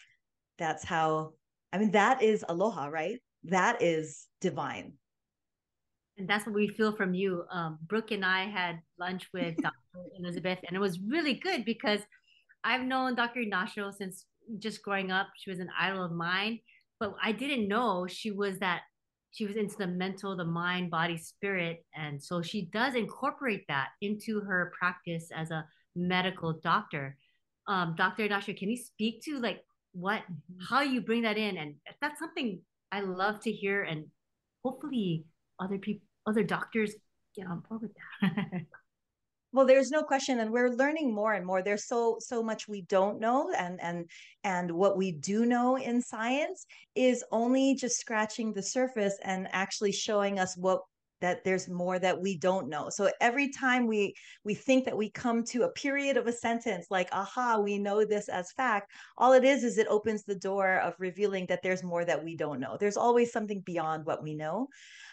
that's 0.57 0.85
how 0.85 1.33
i 1.73 1.79
mean 1.79 1.91
that 1.93 2.23
is 2.23 2.45
aloha 2.49 2.87
right? 2.87 3.21
That 3.45 3.83
is 3.83 4.27
divine. 4.41 4.95
And 6.17 6.29
that's 6.29 6.47
what 6.47 6.55
we 6.55 6.69
feel 6.69 6.95
from 6.95 7.13
you. 7.13 7.45
Um, 7.51 7.79
brooke 7.87 8.11
and 8.11 8.25
i 8.25 8.45
had 8.45 8.81
lunch 8.99 9.29
with 9.33 9.57
dr 9.57 9.75
elizabeth 10.19 10.59
and 10.67 10.77
it 10.77 10.81
was 10.81 11.01
really 11.01 11.35
good 11.35 11.65
because 11.65 12.01
i've 12.63 12.83
known 12.83 13.15
dr 13.15 13.39
ignacio 13.39 13.91
since 13.91 14.27
just 14.59 14.83
growing 14.83 15.11
up. 15.11 15.29
She 15.37 15.51
was 15.51 15.59
an 15.59 15.71
idol 15.79 16.05
of 16.05 16.13
mine 16.13 16.61
but 17.01 17.15
I 17.23 17.33
didn't 17.33 17.69
know 17.69 18.07
she 18.07 18.31
was 18.31 18.59
that 18.59 18.83
she 19.35 19.47
was 19.47 19.57
into 19.57 19.77
the 19.77 19.89
mental, 19.89 20.37
the 20.37 20.45
mind, 20.45 20.93
body, 20.93 21.19
spirit. 21.19 21.85
And 21.97 22.23
so 22.23 22.41
she 22.41 22.67
does 22.67 22.95
incorporate 22.95 23.65
that 23.67 23.89
into 24.01 24.41
her 24.41 24.73
practice 24.79 25.31
as 25.35 25.51
a 25.51 25.67
medical 25.97 26.53
doctor. 26.53 27.17
Um, 27.67 27.97
Dr. 27.97 28.29
Can 28.29 28.71
you 28.71 28.77
speak 28.77 29.23
to 29.25 29.41
like 29.41 29.65
what 29.93 30.23
how 30.69 30.83
you 30.83 31.01
bring 31.01 31.23
that 31.23 31.37
in? 31.37 31.57
And 31.57 31.75
that's 32.01 32.21
something 32.21 32.61
I 32.93 33.01
love 33.01 33.41
to 33.41 33.51
hear 33.51 33.83
and 33.83 34.07
hopefully 34.65 35.25
other 35.59 35.79
people 35.79 36.07
other 36.27 36.45
doctors 36.45 36.95
get 37.35 37.47
on 37.49 37.63
board 37.69 37.83
with 37.83 37.91
that. 38.23 38.63
well 39.55 39.65
there's 39.65 39.93
no 39.93 40.03
question 40.03 40.41
and 40.41 40.51
we're 40.51 40.71
learning 40.71 41.15
more 41.15 41.35
and 41.35 41.47
more. 41.47 41.63
There's 41.63 41.87
so 41.87 42.17
so 42.19 42.43
much 42.43 42.67
we 42.67 42.83
don't 42.83 43.21
know 43.21 43.53
and 43.57 43.81
and 43.81 44.11
and 44.43 44.71
what 44.71 44.99
we 44.99 45.13
do 45.13 45.47
know 45.47 45.77
in 45.77 46.03
science 46.03 46.67
is 46.97 47.25
only 47.31 47.77
just 47.77 47.99
scratching 47.99 48.53
the 48.53 48.63
surface 48.63 49.17
and 49.23 49.49
actually 49.53 49.93
showing 49.93 50.41
us 50.41 50.57
what 50.57 50.81
that 51.21 51.45
there's 51.45 51.69
more 51.69 52.01
that 52.01 52.21
we 52.21 52.37
don't 52.37 52.69
know. 52.69 52.91
So 52.91 53.11
every 53.21 53.49
time 53.51 53.87
we 53.87 54.15
we 54.43 54.55
think 54.55 54.85
that 54.87 54.97
we 54.97 55.09
come 55.11 55.45
to 55.45 55.63
a 55.63 55.73
period 55.73 56.17
of 56.17 56.27
a 56.27 56.33
sentence 56.33 56.89
like 56.91 57.09
aha 57.13 57.61
we 57.61 57.79
know 57.79 58.05
this 58.05 58.29
as 58.29 58.51
fact 58.53 58.91
all 59.17 59.33
it 59.35 59.45
is 59.45 59.63
is 59.63 59.79
it 59.79 59.87
opens 59.87 60.25
the 60.25 60.35
door 60.35 60.81
of 60.81 60.95
revealing 60.99 61.47
that 61.47 61.63
there's 61.63 61.85
more 61.85 62.05
that 62.05 62.25
we 62.25 62.37
don't 62.37 62.59
know. 62.59 62.77
There's 62.79 62.97
always 62.97 63.31
something 63.31 63.61
beyond 63.61 64.05
what 64.05 64.21
we 64.21 64.35
know. 64.35 64.67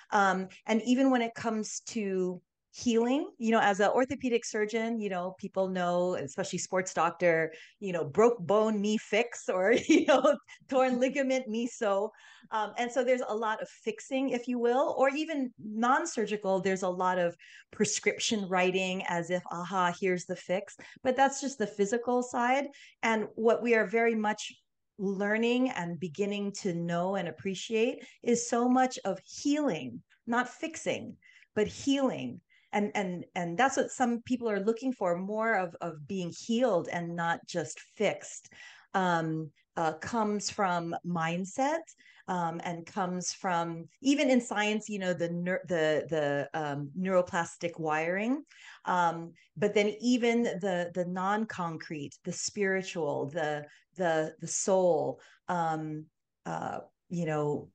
Um, 0.09 0.47
and 0.65 0.81
even 0.81 1.11
when 1.11 1.21
it 1.21 1.35
comes 1.35 1.81
to 1.91 2.41
healing 2.73 3.29
you 3.37 3.51
know 3.51 3.59
as 3.59 3.79
an 3.79 3.89
orthopedic 3.89 4.45
surgeon 4.45 4.99
you 4.99 5.09
know 5.09 5.35
people 5.37 5.67
know 5.67 6.15
especially 6.15 6.57
sports 6.57 6.93
doctor 6.93 7.51
you 7.79 7.91
know 7.91 8.05
broke 8.05 8.39
bone 8.39 8.79
me 8.79 8.97
fix 8.97 9.49
or 9.49 9.73
you 9.89 10.05
know 10.05 10.37
torn 10.69 10.99
ligament 10.99 11.47
me 11.47 11.67
so 11.67 12.11
um, 12.51 12.71
and 12.77 12.91
so 12.91 13.03
there's 13.03 13.21
a 13.27 13.35
lot 13.35 13.61
of 13.61 13.67
fixing 13.67 14.29
if 14.29 14.47
you 14.47 14.57
will 14.57 14.95
or 14.97 15.09
even 15.09 15.51
non-surgical 15.59 16.61
there's 16.61 16.83
a 16.83 16.89
lot 16.89 17.19
of 17.19 17.35
prescription 17.71 18.47
writing 18.47 19.03
as 19.07 19.29
if 19.29 19.43
aha 19.51 19.93
here's 19.99 20.25
the 20.25 20.35
fix 20.35 20.77
but 21.03 21.15
that's 21.15 21.41
just 21.41 21.57
the 21.57 21.67
physical 21.67 22.21
side. 22.23 22.67
And 23.03 23.27
what 23.35 23.61
we 23.61 23.75
are 23.75 23.85
very 23.85 24.15
much 24.15 24.53
learning 24.97 25.69
and 25.71 25.99
beginning 25.99 26.51
to 26.51 26.73
know 26.73 27.15
and 27.15 27.27
appreciate 27.27 28.05
is 28.23 28.47
so 28.47 28.69
much 28.69 28.99
of 29.03 29.19
healing 29.25 30.01
not 30.27 30.47
fixing 30.47 31.15
but 31.55 31.65
healing 31.65 32.39
and 32.73 32.91
and 32.95 33.25
and 33.35 33.57
that's 33.57 33.77
what 33.77 33.91
some 33.91 34.21
people 34.25 34.49
are 34.49 34.63
looking 34.63 34.93
for 34.93 35.17
more 35.17 35.55
of 35.55 35.75
of 35.81 36.07
being 36.07 36.31
healed 36.37 36.87
and 36.91 37.15
not 37.15 37.39
just 37.47 37.79
fixed 37.95 38.49
um, 38.93 39.49
uh, 39.77 39.93
comes 39.93 40.49
from 40.49 40.95
mindset 41.05 41.79
um, 42.27 42.61
and 42.63 42.85
comes 42.85 43.33
from 43.33 43.85
even 44.01 44.29
in 44.29 44.39
science 44.39 44.89
you 44.89 44.99
know 44.99 45.13
the 45.13 45.27
the 45.67 46.05
the 46.09 46.49
um, 46.53 46.89
neuroplastic 46.97 47.79
wiring 47.79 48.43
um, 48.85 49.31
but 49.57 49.73
then 49.73 49.93
even 49.99 50.43
the 50.43 50.91
the 50.93 51.05
non-concrete 51.05 52.15
the 52.23 52.33
spiritual 52.33 53.29
the 53.33 53.63
the 53.97 54.33
the 54.39 54.47
soul 54.47 55.19
um, 55.47 56.05
uh, 56.45 56.79
you 57.09 57.25
know 57.25 57.69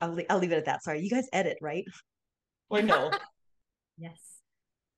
I'll, 0.00 0.16
I'll 0.30 0.38
leave 0.38 0.52
it 0.52 0.58
at 0.58 0.66
that. 0.66 0.84
Sorry 0.84 1.00
you 1.00 1.10
guys 1.10 1.28
edit 1.32 1.58
right? 1.60 1.84
Or 2.70 2.82
no 2.82 3.10
Yes. 3.98 4.20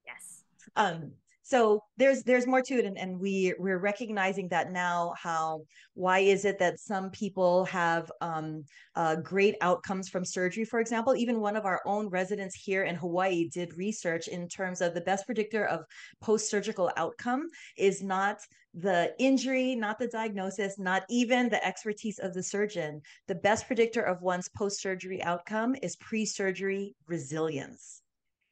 Yes. 0.06 0.44
Um, 0.76 1.12
so 1.50 1.82
there's 1.96 2.22
there's 2.22 2.46
more 2.46 2.62
to 2.62 2.74
it 2.78 2.84
and, 2.84 2.96
and 2.96 3.18
we 3.18 3.52
we're 3.58 3.80
recognizing 3.80 4.46
that 4.48 4.70
now 4.70 5.12
how 5.20 5.62
why 5.94 6.20
is 6.20 6.44
it 6.44 6.60
that 6.60 6.78
some 6.78 7.10
people 7.10 7.64
have 7.64 8.10
um, 8.20 8.64
uh, 8.94 9.16
great 9.16 9.56
outcomes 9.60 10.08
from 10.08 10.24
surgery 10.24 10.64
for 10.64 10.78
example 10.78 11.16
even 11.16 11.40
one 11.40 11.56
of 11.56 11.66
our 11.66 11.80
own 11.86 12.08
residents 12.08 12.54
here 12.54 12.84
in 12.84 12.94
hawaii 12.94 13.48
did 13.48 13.76
research 13.76 14.28
in 14.28 14.48
terms 14.48 14.80
of 14.80 14.94
the 14.94 15.00
best 15.00 15.26
predictor 15.26 15.66
of 15.66 15.84
post-surgical 16.20 16.88
outcome 16.96 17.48
is 17.76 18.00
not 18.00 18.38
the 18.74 19.12
injury 19.18 19.74
not 19.74 19.98
the 19.98 20.06
diagnosis 20.06 20.78
not 20.78 21.02
even 21.10 21.48
the 21.48 21.64
expertise 21.66 22.20
of 22.20 22.32
the 22.32 22.42
surgeon 22.42 23.02
the 23.26 23.34
best 23.34 23.66
predictor 23.66 24.02
of 24.02 24.22
one's 24.22 24.48
post-surgery 24.50 25.20
outcome 25.24 25.74
is 25.82 25.96
pre-surgery 25.96 26.94
resilience 27.08 27.99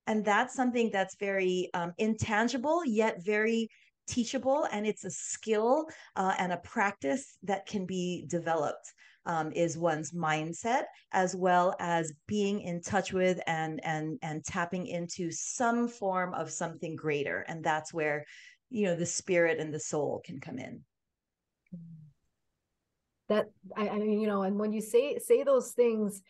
and 0.08 0.24
that's 0.24 0.54
something 0.54 0.90
that's 0.92 1.16
very 1.20 1.70
um, 1.74 1.92
intangible 1.98 2.84
yet 2.84 3.24
very 3.24 3.68
teachable 4.08 4.66
and 4.72 4.86
it's 4.86 5.04
a 5.04 5.10
skill 5.10 5.86
uh, 6.16 6.34
and 6.38 6.52
a 6.52 6.56
practice 6.58 7.36
that 7.44 7.66
can 7.66 7.86
be 7.86 8.24
developed 8.28 8.92
um, 9.28 9.52
is 9.52 9.76
one's 9.76 10.12
mindset 10.12 10.84
as 11.12 11.36
well 11.36 11.76
as 11.78 12.12
being 12.26 12.62
in 12.62 12.80
touch 12.80 13.12
with 13.12 13.38
and 13.46 13.78
and 13.84 14.18
and 14.22 14.44
tapping 14.44 14.86
into 14.86 15.30
some 15.30 15.86
form 15.86 16.32
of 16.34 16.50
something 16.50 16.96
greater. 16.96 17.44
And 17.46 17.62
that's 17.62 17.92
where 17.92 18.24
you 18.70 18.86
know 18.86 18.96
the 18.96 19.06
spirit 19.06 19.60
and 19.60 19.72
the 19.72 19.80
soul 19.80 20.22
can 20.24 20.40
come 20.40 20.58
in. 20.58 20.82
That 23.28 23.50
I, 23.76 23.90
I 23.90 23.98
mean 23.98 24.18
you 24.18 24.26
know 24.26 24.42
and 24.42 24.58
when 24.58 24.72
you 24.72 24.80
say 24.80 25.18
say 25.18 25.42
those 25.42 25.72
things 25.72 26.22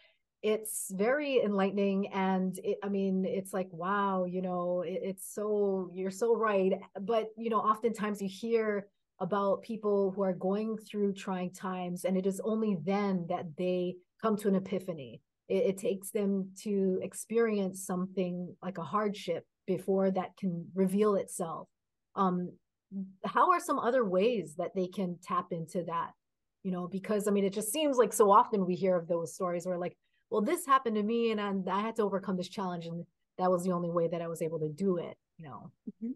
it's 0.42 0.92
very 0.94 1.42
enlightening 1.42 2.06
and 2.12 2.58
it, 2.62 2.78
i 2.84 2.88
mean 2.88 3.24
it's 3.24 3.52
like 3.52 3.68
wow 3.72 4.24
you 4.24 4.40
know 4.40 4.82
it, 4.82 5.00
it's 5.02 5.34
so 5.34 5.90
you're 5.92 6.12
so 6.12 6.36
right 6.36 6.74
but 7.00 7.26
you 7.36 7.50
know 7.50 7.58
oftentimes 7.58 8.22
you 8.22 8.28
hear 8.28 8.86
about 9.20 9.62
people 9.62 10.12
who 10.12 10.22
are 10.22 10.32
going 10.32 10.76
through 10.78 11.12
trying 11.12 11.52
times 11.52 12.04
and 12.04 12.16
it 12.16 12.26
is 12.26 12.40
only 12.44 12.76
then 12.84 13.26
that 13.28 13.44
they 13.56 13.96
come 14.22 14.36
to 14.36 14.48
an 14.48 14.54
epiphany. 14.54 15.20
It, 15.48 15.64
it 15.64 15.78
takes 15.78 16.10
them 16.10 16.50
to 16.62 17.00
experience 17.02 17.84
something 17.84 18.54
like 18.62 18.78
a 18.78 18.82
hardship 18.82 19.44
before 19.66 20.10
that 20.12 20.36
can 20.38 20.66
reveal 20.74 21.16
itself. 21.16 21.68
Um 22.14 22.52
how 23.24 23.50
are 23.50 23.60
some 23.60 23.78
other 23.78 24.04
ways 24.04 24.54
that 24.56 24.74
they 24.74 24.86
can 24.86 25.18
tap 25.22 25.46
into 25.50 25.84
that? 25.84 26.12
You 26.62 26.72
know 26.72 26.86
because 26.86 27.28
i 27.28 27.30
mean 27.30 27.44
it 27.44 27.52
just 27.52 27.72
seems 27.72 27.96
like 27.96 28.12
so 28.12 28.30
often 28.30 28.66
we 28.66 28.74
hear 28.74 28.96
of 28.96 29.08
those 29.08 29.34
stories 29.34 29.64
where 29.64 29.78
like 29.78 29.96
well, 30.30 30.42
this 30.42 30.66
happened 30.66 30.96
to 30.96 31.02
me 31.02 31.30
and 31.30 31.40
I, 31.40 31.52
I 31.70 31.80
had 31.80 31.96
to 31.96 32.02
overcome 32.02 32.36
this 32.36 32.48
challenge. 32.48 32.86
And 32.86 33.04
that 33.38 33.50
was 33.50 33.64
the 33.64 33.72
only 33.72 33.90
way 33.90 34.08
that 34.08 34.22
I 34.22 34.28
was 34.28 34.42
able 34.42 34.58
to 34.60 34.68
do 34.68 34.98
it, 34.98 35.16
you 35.36 35.46
know. 35.46 35.70
Mm-hmm. 35.88 36.12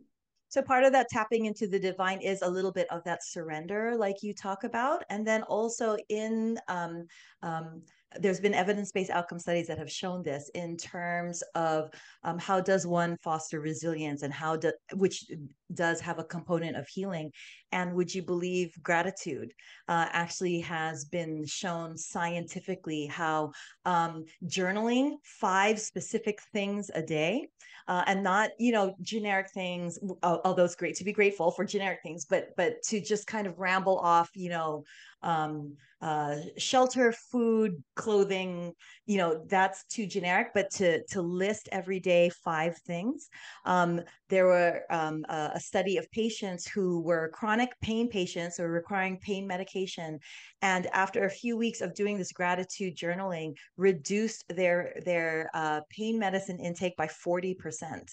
So 0.49 0.61
part 0.61 0.85
of 0.85 0.93
that 0.93 1.09
tapping 1.09 1.47
into 1.47 1.67
the 1.67 1.79
divine 1.79 2.21
is 2.21 2.43
a 2.43 2.51
little 2.51 2.73
bit 2.73 2.87
of 2.91 3.03
that 3.05 3.25
surrender, 3.25 3.97
like 3.97 4.23
you 4.23 4.35
talk 4.35 4.65
about, 4.65 5.03
and 5.09 5.27
then 5.27 5.43
also 5.45 5.97
in 6.11 6.59
um, 6.69 7.07
um, 7.43 7.83
there's 8.21 8.41
been 8.41 8.55
evidence-based 8.55 9.11
outcome 9.11 9.39
studies 9.39 9.67
that 9.67 9.79
have 9.79 9.91
shown 9.91 10.23
this 10.23 10.51
in 10.55 10.77
terms 10.77 11.43
of 11.55 11.91
um, 12.25 12.39
how 12.39 12.61
does 12.61 12.87
one 12.87 13.17
foster 13.23 13.61
resilience 13.61 14.23
and 14.23 14.33
how 14.33 14.57
do 14.57 14.73
which 14.95 15.31
does 15.75 16.01
have 16.01 16.19
a 16.19 16.25
component 16.25 16.77
of 16.77 16.87
healing 16.89 17.31
and 17.73 17.95
would 17.95 18.15
you 18.15 18.23
believe 18.23 18.75
gratitude 18.83 19.53
uh, 19.89 20.07
actually 20.13 20.61
has 20.61 21.05
been 21.05 21.45
shown 21.47 21.97
scientifically 21.97 23.07
how 23.07 23.51
um, 23.85 24.25
journaling 24.47 25.13
five 25.23 25.81
specific 25.81 26.41
things 26.53 26.91
a 26.95 27.03
day 27.03 27.49
uh, 27.89 28.05
and 28.07 28.23
not 28.23 28.51
you 28.59 28.73
know 28.73 28.95
generic 29.03 29.51
things 29.51 29.99
although 30.23 30.65
it's 30.65 30.77
great 30.77 30.95
to 30.95 31.05
be 31.05 31.13
grateful 31.13 31.51
for 31.51 31.65
generic 31.65 32.01
things 32.03 32.25
but 32.25 32.49
but 32.57 32.83
to 32.83 33.01
just 33.01 33.27
kind 33.27 33.47
of 33.47 33.59
ramble 33.59 33.99
off 33.99 34.31
you 34.35 34.51
know 34.51 34.85
um, 35.23 35.77
uh, 36.03 36.37
shelter, 36.59 37.13
food, 37.13 37.83
clothing, 37.95 38.73
you 39.07 39.19
know, 39.19 39.45
that's 39.49 39.85
too 39.85 40.05
generic, 40.05 40.49
but 40.53 40.69
to, 40.69 41.01
to 41.05 41.23
list 41.23 41.69
every 41.71 42.01
day 42.01 42.29
five 42.45 42.77
things. 42.79 43.29
Um, 43.65 44.01
there 44.29 44.47
were 44.47 44.83
um, 44.91 45.25
a, 45.29 45.53
a, 45.55 45.61
study 45.61 45.99
of 45.99 46.11
patients 46.11 46.67
who 46.67 47.01
were 47.03 47.31
chronic 47.33 47.71
pain 47.83 48.09
patients 48.09 48.59
or 48.59 48.69
requiring 48.69 49.19
pain 49.19 49.47
medication. 49.47 50.19
And 50.61 50.87
after 50.89 51.25
a 51.25 51.31
few 51.31 51.57
weeks 51.57 51.81
of 51.81 51.95
doing 51.95 52.19
this 52.19 52.33
gratitude 52.33 52.97
journaling, 52.97 53.55
reduced 53.77 54.45
their, 54.49 55.01
their 55.05 55.51
uh, 55.55 55.83
pain 55.89 56.19
medicine 56.19 56.59
intake 56.59 56.97
by 56.97 57.07
40%. 57.07 58.11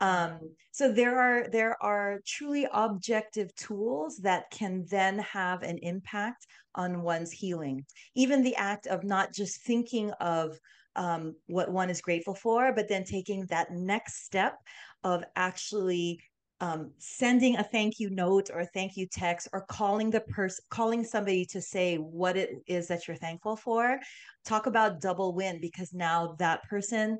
Um, 0.00 0.40
so 0.70 0.92
there 0.92 1.18
are 1.18 1.48
there 1.48 1.82
are 1.82 2.20
truly 2.26 2.66
objective 2.72 3.54
tools 3.54 4.18
that 4.18 4.50
can 4.50 4.84
then 4.90 5.18
have 5.20 5.62
an 5.62 5.78
impact 5.78 6.46
on 6.74 7.02
one's 7.02 7.32
healing. 7.32 7.84
Even 8.14 8.42
the 8.42 8.56
act 8.56 8.86
of 8.86 9.04
not 9.04 9.32
just 9.32 9.62
thinking 9.62 10.10
of 10.20 10.58
um, 10.96 11.34
what 11.46 11.70
one 11.70 11.90
is 11.90 12.00
grateful 12.00 12.34
for, 12.34 12.72
but 12.72 12.88
then 12.88 13.04
taking 13.04 13.46
that 13.46 13.72
next 13.72 14.24
step 14.24 14.56
of 15.02 15.24
actually 15.36 16.20
um, 16.60 16.92
sending 16.98 17.56
a 17.56 17.64
thank 17.64 17.98
you 17.98 18.10
note 18.10 18.48
or 18.52 18.60
a 18.60 18.66
thank 18.66 18.96
you 18.96 19.06
text 19.06 19.48
or 19.52 19.66
calling 19.68 20.10
the 20.10 20.20
person 20.20 20.64
calling 20.70 21.04
somebody 21.04 21.44
to 21.46 21.60
say 21.60 21.96
what 21.96 22.36
it 22.36 22.50
is 22.66 22.86
that 22.88 23.06
you're 23.06 23.16
thankful 23.16 23.56
for 23.56 23.98
talk 24.44 24.66
about 24.66 25.00
double 25.00 25.34
win 25.34 25.60
because 25.60 25.92
now 25.92 26.36
that 26.38 26.62
person 26.62 27.18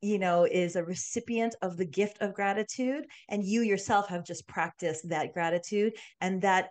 you 0.00 0.18
know 0.18 0.44
is 0.44 0.76
a 0.76 0.84
recipient 0.84 1.54
of 1.62 1.76
the 1.76 1.84
gift 1.84 2.18
of 2.20 2.34
gratitude 2.34 3.04
and 3.28 3.44
you 3.44 3.62
yourself 3.62 4.08
have 4.08 4.24
just 4.24 4.46
practiced 4.46 5.08
that 5.08 5.32
gratitude 5.32 5.92
and 6.20 6.40
that 6.40 6.70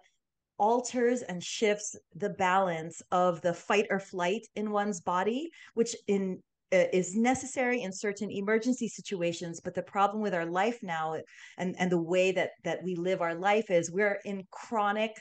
alters 0.57 1.21
and 1.23 1.43
shifts 1.43 1.95
the 2.15 2.29
balance 2.29 3.01
of 3.11 3.41
the 3.41 3.53
fight 3.53 3.87
or 3.89 3.99
flight 3.99 4.45
in 4.55 4.71
one's 4.71 5.01
body 5.01 5.49
which 5.73 5.95
in 6.07 6.41
uh, 6.73 6.85
is 6.91 7.15
necessary 7.15 7.83
in 7.83 7.91
certain 7.91 8.31
emergency 8.31 8.87
situations. 8.87 9.61
But 9.63 9.75
the 9.75 9.83
problem 9.83 10.23
with 10.23 10.33
our 10.33 10.45
life 10.45 10.79
now 10.81 11.15
and 11.59 11.75
and 11.77 11.91
the 11.91 12.01
way 12.01 12.31
that 12.31 12.51
that 12.63 12.83
we 12.83 12.95
live 12.95 13.21
our 13.21 13.35
life 13.35 13.69
is 13.69 13.91
we're 13.91 14.19
in 14.25 14.47
chronic 14.49 15.11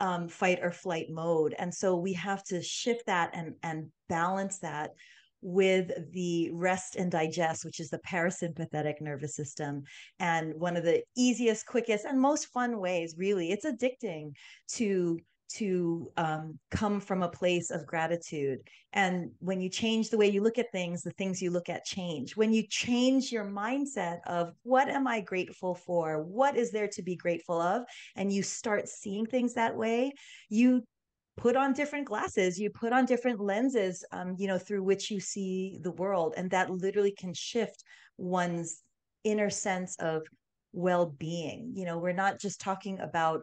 um, 0.00 0.28
fight 0.28 0.60
or 0.62 0.70
flight 0.70 1.06
mode. 1.10 1.54
And 1.58 1.72
so 1.74 1.96
we 1.96 2.14
have 2.14 2.42
to 2.44 2.62
shift 2.62 3.06
that 3.06 3.30
and 3.34 3.54
and 3.62 3.90
balance 4.08 4.60
that 4.60 4.92
with 5.44 5.92
the 6.12 6.50
rest 6.52 6.96
and 6.96 7.12
digest, 7.12 7.66
which 7.66 7.78
is 7.78 7.90
the 7.90 7.98
parasympathetic 7.98 8.94
nervous 9.00 9.36
system. 9.36 9.82
And 10.18 10.54
one 10.58 10.76
of 10.76 10.84
the 10.84 11.02
easiest, 11.16 11.66
quickest, 11.66 12.06
and 12.06 12.18
most 12.18 12.46
fun 12.46 12.80
ways, 12.80 13.14
really, 13.18 13.52
it's 13.52 13.66
addicting 13.66 14.32
to 14.72 15.18
to 15.56 16.10
um, 16.16 16.58
come 16.70 16.98
from 16.98 17.22
a 17.22 17.28
place 17.28 17.70
of 17.70 17.86
gratitude. 17.86 18.58
And 18.92 19.30
when 19.38 19.60
you 19.60 19.68
change 19.68 20.08
the 20.08 20.16
way 20.18 20.28
you 20.28 20.42
look 20.42 20.58
at 20.58 20.72
things, 20.72 21.02
the 21.02 21.10
things 21.12 21.42
you 21.42 21.50
look 21.50 21.68
at 21.68 21.84
change. 21.84 22.36
When 22.36 22.52
you 22.52 22.64
change 22.68 23.30
your 23.30 23.44
mindset 23.44 24.18
of 24.26 24.54
what 24.62 24.88
am 24.88 25.06
I 25.06 25.20
grateful 25.20 25.74
for? 25.74 26.22
What 26.24 26.56
is 26.56 26.72
there 26.72 26.88
to 26.88 27.02
be 27.02 27.14
grateful 27.14 27.60
of? 27.60 27.84
And 28.16 28.32
you 28.32 28.42
start 28.42 28.88
seeing 28.88 29.26
things 29.26 29.54
that 29.54 29.76
way, 29.76 30.12
you 30.48 30.82
put 31.36 31.56
on 31.56 31.72
different 31.72 32.06
glasses 32.06 32.58
you 32.58 32.70
put 32.70 32.92
on 32.92 33.04
different 33.04 33.40
lenses 33.40 34.04
um, 34.12 34.34
you 34.38 34.46
know 34.46 34.58
through 34.58 34.82
which 34.82 35.10
you 35.10 35.18
see 35.18 35.78
the 35.82 35.92
world 35.92 36.34
and 36.36 36.50
that 36.50 36.70
literally 36.70 37.12
can 37.12 37.34
shift 37.34 37.82
one's 38.18 38.82
inner 39.24 39.50
sense 39.50 39.96
of 39.96 40.22
well-being. 40.72 41.72
You 41.74 41.86
know 41.86 41.98
we're 41.98 42.12
not 42.12 42.38
just 42.38 42.60
talking 42.60 43.00
about 43.00 43.42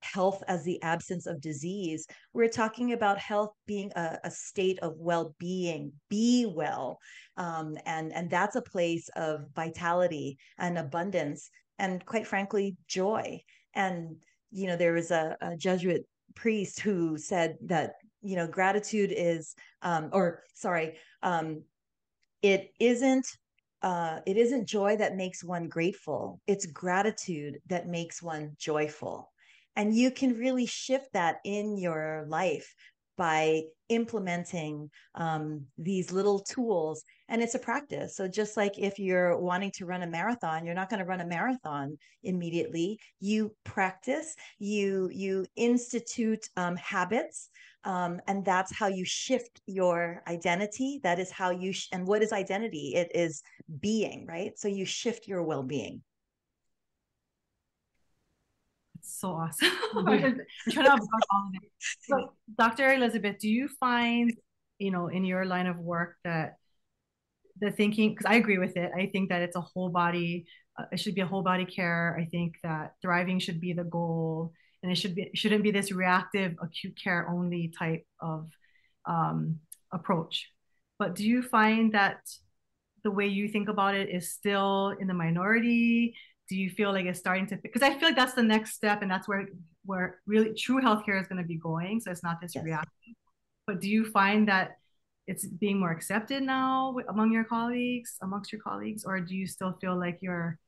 health 0.00 0.42
as 0.46 0.64
the 0.64 0.80
absence 0.82 1.26
of 1.26 1.40
disease. 1.40 2.06
We're 2.32 2.48
talking 2.48 2.92
about 2.92 3.18
health 3.18 3.50
being 3.66 3.90
a, 3.96 4.18
a 4.22 4.30
state 4.30 4.78
of 4.78 4.94
well-being. 4.96 5.92
Be 6.08 6.46
well. 6.46 6.98
Um, 7.36 7.76
and 7.84 8.12
and 8.12 8.30
that's 8.30 8.56
a 8.56 8.62
place 8.62 9.08
of 9.16 9.44
vitality 9.54 10.38
and 10.58 10.78
abundance 10.78 11.50
and 11.78 12.04
quite 12.06 12.26
frankly 12.26 12.76
joy. 12.86 13.40
And 13.74 14.16
you 14.50 14.66
know 14.66 14.76
there 14.76 14.92
was 14.92 15.10
a, 15.10 15.36
a 15.40 15.56
jesuit 15.56 16.06
priest 16.38 16.80
who 16.80 17.18
said 17.18 17.56
that 17.62 17.94
you 18.22 18.36
know 18.36 18.46
gratitude 18.46 19.12
is 19.14 19.54
um 19.82 20.10
or 20.12 20.42
sorry 20.54 20.96
um 21.22 21.62
it 22.42 22.72
isn't 22.78 23.26
uh 23.82 24.20
it 24.26 24.36
isn't 24.36 24.66
joy 24.66 24.96
that 24.96 25.16
makes 25.16 25.42
one 25.44 25.68
grateful. 25.68 26.40
It's 26.46 26.66
gratitude 26.66 27.58
that 27.66 27.88
makes 27.88 28.22
one 28.22 28.52
joyful. 28.58 29.30
And 29.76 29.94
you 29.94 30.10
can 30.10 30.36
really 30.36 30.66
shift 30.66 31.12
that 31.12 31.36
in 31.44 31.78
your 31.78 32.26
life 32.28 32.74
by 33.16 33.62
implementing 33.88 34.90
um, 35.14 35.66
these 35.76 36.12
little 36.12 36.40
tools 36.40 37.02
and 37.28 37.42
it's 37.42 37.54
a 37.54 37.58
practice 37.58 38.16
so 38.16 38.26
just 38.26 38.56
like 38.56 38.78
if 38.78 38.98
you're 38.98 39.36
wanting 39.38 39.70
to 39.70 39.86
run 39.86 40.02
a 40.02 40.06
marathon 40.06 40.64
you're 40.64 40.74
not 40.74 40.88
going 40.88 41.00
to 41.00 41.06
run 41.06 41.20
a 41.20 41.26
marathon 41.26 41.96
immediately 42.22 42.98
you 43.20 43.54
practice 43.64 44.34
you 44.58 45.08
you 45.12 45.44
institute 45.56 46.48
um, 46.56 46.76
habits 46.76 47.50
um, 47.84 48.20
and 48.26 48.44
that's 48.44 48.74
how 48.74 48.88
you 48.88 49.04
shift 49.04 49.60
your 49.66 50.22
identity 50.26 51.00
that 51.02 51.18
is 51.18 51.30
how 51.30 51.50
you 51.50 51.72
sh- 51.72 51.88
and 51.92 52.06
what 52.06 52.22
is 52.22 52.32
identity 52.32 52.92
it 52.94 53.10
is 53.14 53.42
being 53.80 54.26
right 54.26 54.58
so 54.58 54.68
you 54.68 54.84
shift 54.84 55.26
your 55.26 55.42
well-being 55.42 56.02
so 59.00 59.30
awesome. 59.30 59.68
I'm 59.96 60.40
trying 60.70 60.86
to 60.86 60.92
absorb 60.92 61.22
all 61.32 61.48
of 61.48 61.62
it. 61.62 61.70
So, 62.02 62.32
Dr. 62.58 62.92
Elizabeth, 62.92 63.38
do 63.38 63.48
you 63.48 63.68
find, 63.68 64.32
you 64.78 64.90
know, 64.90 65.08
in 65.08 65.24
your 65.24 65.44
line 65.44 65.66
of 65.66 65.78
work 65.78 66.16
that 66.24 66.56
the 67.60 67.70
thinking, 67.70 68.10
because 68.10 68.26
I 68.26 68.34
agree 68.34 68.58
with 68.58 68.76
it, 68.76 68.90
I 68.96 69.06
think 69.06 69.28
that 69.30 69.42
it's 69.42 69.56
a 69.56 69.60
whole 69.60 69.88
body, 69.88 70.46
uh, 70.78 70.84
it 70.92 71.00
should 71.00 71.14
be 71.14 71.20
a 71.20 71.26
whole 71.26 71.42
body 71.42 71.64
care. 71.64 72.16
I 72.18 72.24
think 72.26 72.56
that 72.62 72.94
thriving 73.02 73.38
should 73.38 73.60
be 73.60 73.72
the 73.72 73.84
goal, 73.84 74.52
and 74.82 74.92
it 74.92 74.96
should 74.96 75.14
be 75.14 75.30
shouldn't 75.34 75.62
be 75.62 75.70
this 75.70 75.92
reactive 75.92 76.54
acute 76.62 76.98
care 77.02 77.28
only 77.28 77.72
type 77.78 78.06
of 78.20 78.48
um, 79.06 79.60
approach. 79.92 80.50
But 80.98 81.14
do 81.14 81.26
you 81.26 81.42
find 81.42 81.92
that 81.94 82.20
the 83.04 83.10
way 83.10 83.26
you 83.26 83.48
think 83.48 83.68
about 83.68 83.94
it 83.94 84.08
is 84.08 84.32
still 84.32 84.96
in 85.00 85.06
the 85.06 85.14
minority? 85.14 86.14
do 86.48 86.56
you 86.56 86.70
feel 86.70 86.92
like 86.92 87.04
it's 87.04 87.18
starting 87.18 87.46
to 87.46 87.56
because 87.56 87.82
i 87.82 87.90
feel 87.90 88.08
like 88.08 88.16
that's 88.16 88.34
the 88.34 88.42
next 88.42 88.74
step 88.74 89.02
and 89.02 89.10
that's 89.10 89.28
where 89.28 89.46
where 89.84 90.20
really 90.26 90.54
true 90.54 90.80
healthcare 90.80 91.20
is 91.20 91.28
going 91.28 91.40
to 91.40 91.46
be 91.46 91.56
going 91.56 92.00
so 92.00 92.10
it's 92.10 92.22
not 92.22 92.40
this 92.40 92.54
yes. 92.54 92.64
reaction 92.64 93.14
but 93.66 93.80
do 93.80 93.88
you 93.88 94.04
find 94.10 94.48
that 94.48 94.77
it's 95.28 95.46
being 95.46 95.78
more 95.78 95.92
accepted 95.92 96.42
now 96.42 96.96
among 97.08 97.30
your 97.30 97.44
colleagues 97.44 98.16
amongst 98.22 98.50
your 98.50 98.62
colleagues 98.62 99.04
or 99.04 99.20
do 99.20 99.36
you 99.36 99.46
still 99.46 99.74
feel 99.80 99.96
like 99.96 100.18
you're 100.22 100.58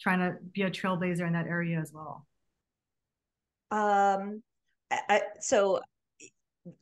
trying 0.00 0.18
to 0.18 0.36
be 0.52 0.62
a 0.62 0.70
trailblazer 0.70 1.26
in 1.26 1.32
that 1.32 1.46
area 1.46 1.80
as 1.80 1.92
well? 1.94 2.26
Um 3.70 4.42
I, 4.90 5.22
so 5.40 5.80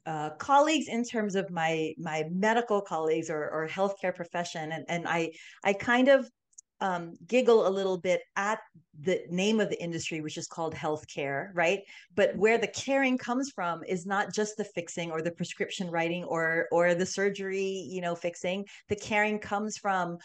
uh, 0.06 0.30
colleagues 0.38 0.88
in 0.88 1.04
terms 1.04 1.34
of 1.34 1.50
my 1.50 1.92
my 1.98 2.24
medical 2.30 2.80
colleagues 2.80 3.28
or, 3.30 3.50
or 3.50 3.68
healthcare 3.68 4.14
profession 4.14 4.72
and, 4.72 4.84
and 4.88 5.06
I 5.06 5.32
I 5.64 5.74
kind 5.74 6.08
of 6.08 6.28
um, 6.82 7.14
giggle 7.28 7.68
a 7.68 7.70
little 7.70 7.96
bit 7.96 8.22
at 8.34 8.58
the 9.00 9.22
name 9.30 9.60
of 9.60 9.70
the 9.70 9.80
industry, 9.80 10.20
which 10.20 10.36
is 10.36 10.48
called 10.48 10.74
healthcare, 10.74 11.50
right? 11.54 11.82
But 12.16 12.36
where 12.36 12.58
the 12.58 12.66
caring 12.66 13.16
comes 13.16 13.52
from 13.54 13.84
is 13.84 14.04
not 14.04 14.34
just 14.34 14.56
the 14.56 14.64
fixing 14.64 15.12
or 15.12 15.22
the 15.22 15.30
prescription 15.30 15.88
writing 15.88 16.24
or 16.24 16.66
or 16.72 16.94
the 16.94 17.06
surgery, 17.06 17.86
you 17.88 18.00
know, 18.00 18.16
fixing. 18.16 18.66
The 18.88 18.96
caring 18.96 19.38
comes 19.38 19.78
from 19.78 20.18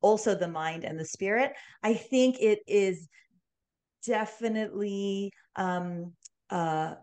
also 0.00 0.34
the 0.34 0.48
mind 0.48 0.84
and 0.84 0.98
the 0.98 1.04
spirit. 1.04 1.52
I 1.82 1.92
think 1.92 2.40
it 2.40 2.60
is 2.66 3.06
definitely 4.06 5.30
um, 5.56 6.14
uh, 6.48 6.94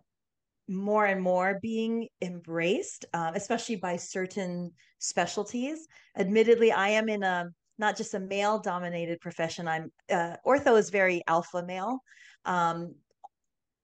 more 0.68 1.06
and 1.06 1.22
more 1.22 1.60
being 1.62 2.08
embraced, 2.24 3.06
uh, 3.14 3.34
especially 3.36 3.76
by 3.76 3.98
certain 3.98 4.72
specialties. 4.98 5.88
Admittedly, 6.18 6.72
I 6.72 6.90
am 6.90 7.08
in 7.08 7.22
a 7.22 7.52
not 7.78 7.98
just 7.98 8.14
a 8.14 8.20
male 8.20 8.60
dominated 8.60 9.20
profession. 9.20 9.68
I'm 9.68 9.92
uh, 10.12 10.38
ortho 10.46 10.78
is 10.78 10.90
very 10.90 11.22
alpha 11.28 11.64
male. 11.64 12.00
Um, 12.46 12.96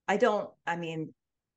I 0.08 0.18
don't, 0.18 0.50
I 0.66 0.76
mean, 0.76 1.14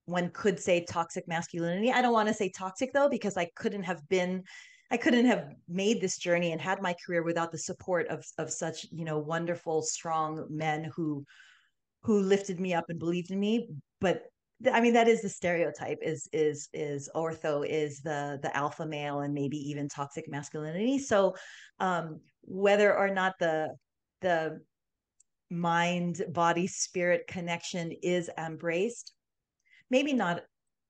one 0.07 0.31
could 0.31 0.61
say 0.61 0.85
toxic 0.85 1.27
masculinity. 1.27 1.91
I 1.91 2.03
don't 2.03 2.13
want 2.13 2.29
to 2.29 2.35
say 2.35 2.51
toxic 2.51 2.93
though, 2.93 3.09
because 3.09 3.37
I 3.37 3.49
couldn't 3.57 3.85
have 3.85 4.07
been, 4.09 4.43
I 4.91 4.97
couldn't 4.97 5.27
have 5.27 5.49
made 5.69 6.01
this 6.01 6.19
journey 6.19 6.53
and 6.53 6.61
had 6.61 6.83
my 6.83 6.95
career 7.05 7.23
without 7.23 7.53
the 7.53 7.59
support 7.59 8.07
of 8.09 8.25
of 8.39 8.51
such, 8.51 8.87
you 8.93 9.05
know, 9.05 9.19
wonderful, 9.19 9.83
strong 9.83 10.47
men 10.51 10.91
who 10.95 11.25
who 12.03 12.21
lifted 12.21 12.61
me 12.61 12.75
up 12.75 12.85
and 12.91 12.99
believed 12.99 13.31
in 13.31 13.41
me. 13.41 13.71
But 14.01 14.25
I 14.73 14.81
mean, 14.81 14.95
that 14.95 15.09
is 15.09 15.23
the 15.23 15.29
stereotype 15.29 15.99
is 16.03 16.29
is 16.33 16.69
is 16.73 17.09
ortho 17.15 17.67
is 17.67 18.01
the 18.01 18.39
the 18.43 18.55
alpha 18.57 18.87
male 18.87 19.21
and 19.21 19.35
maybe 19.35 19.57
even 19.71 19.89
toxic 19.89 20.29
masculinity. 20.29 20.99
So 20.99 21.35
um, 21.81 22.21
whether 22.43 22.97
or 22.97 23.11
not 23.11 23.35
the 23.39 23.75
the 24.21 24.61
mind 25.51 26.25
body 26.31 26.67
spirit 26.67 27.27
connection 27.27 27.93
is 28.03 28.31
embraced, 28.39 29.13
maybe 29.91 30.13
not 30.13 30.43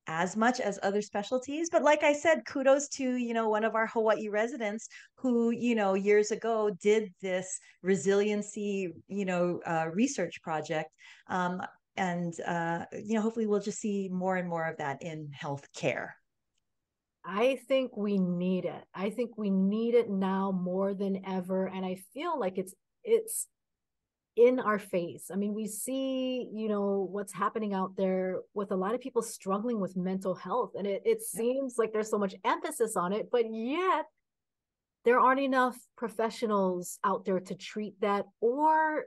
as 0.07 0.37
much 0.37 0.61
as 0.61 0.79
other 0.83 1.01
specialties 1.01 1.71
but 1.71 1.83
like 1.83 2.03
i 2.03 2.13
said 2.13 2.45
kudos 2.45 2.89
to 2.89 3.15
you 3.15 3.33
know 3.33 3.49
one 3.49 3.65
of 3.65 3.75
our 3.75 3.87
hawaii 3.87 4.29
residents 4.29 4.89
who 5.15 5.51
you 5.51 5.75
know 5.75 5.95
years 5.95 6.31
ago 6.31 6.71
did 6.83 7.11
this 7.23 7.59
resiliency 7.83 8.93
you 9.09 9.25
know 9.25 9.61
uh, 9.67 9.87
research 9.93 10.43
project 10.43 10.91
um, 11.29 11.61
and 11.97 12.39
uh, 12.41 12.85
you 12.93 13.15
know 13.15 13.21
hopefully 13.21 13.47
we'll 13.47 13.61
just 13.61 13.81
see 13.81 14.09
more 14.13 14.37
and 14.37 14.49
more 14.49 14.67
of 14.67 14.77
that 14.79 15.03
in 15.03 15.31
healthcare 15.41 16.11
i 17.25 17.59
think 17.69 17.97
we 17.97 18.19
need 18.19 18.65
it 18.65 18.85
i 18.95 19.11
think 19.11 19.31
we 19.37 19.51
need 19.51 19.95
it 19.95 20.11
now 20.11 20.51
more 20.51 20.95
than 20.95 21.23
ever 21.27 21.67
and 21.67 21.85
i 21.85 21.97
feel 22.13 22.39
like 22.39 22.59
it's 22.59 22.75
it's 23.03 23.47
in 24.37 24.59
our 24.59 24.79
face. 24.79 25.31
I 25.33 25.37
mean, 25.37 25.55
we 25.55 25.67
see, 25.67 26.49
you 26.53 26.69
know, 26.69 27.09
what's 27.11 27.33
happening 27.33 27.73
out 27.73 27.97
there 27.97 28.41
with 28.53 28.73
a 28.73 28.77
lot 28.77 28.95
of 28.95 29.01
people 29.01 29.23
struggling 29.23 29.81
with 29.81 29.97
mental 29.97 30.35
health. 30.35 30.73
And 30.77 30.87
it, 30.87 31.03
it 31.05 31.23
seems 31.23 31.77
like 31.79 31.93
there's 31.93 32.11
so 32.11 32.19
much 32.19 32.35
emphasis 32.45 32.97
on 32.97 33.13
it, 33.13 33.29
but 33.31 33.45
yet 33.49 34.07
there 35.05 35.21
aren't 35.21 35.41
enough 35.41 35.77
professionals 35.97 36.99
out 37.05 37.25
there 37.25 37.41
to 37.41 37.55
treat 37.55 38.01
that 38.01 38.25
or 38.41 39.05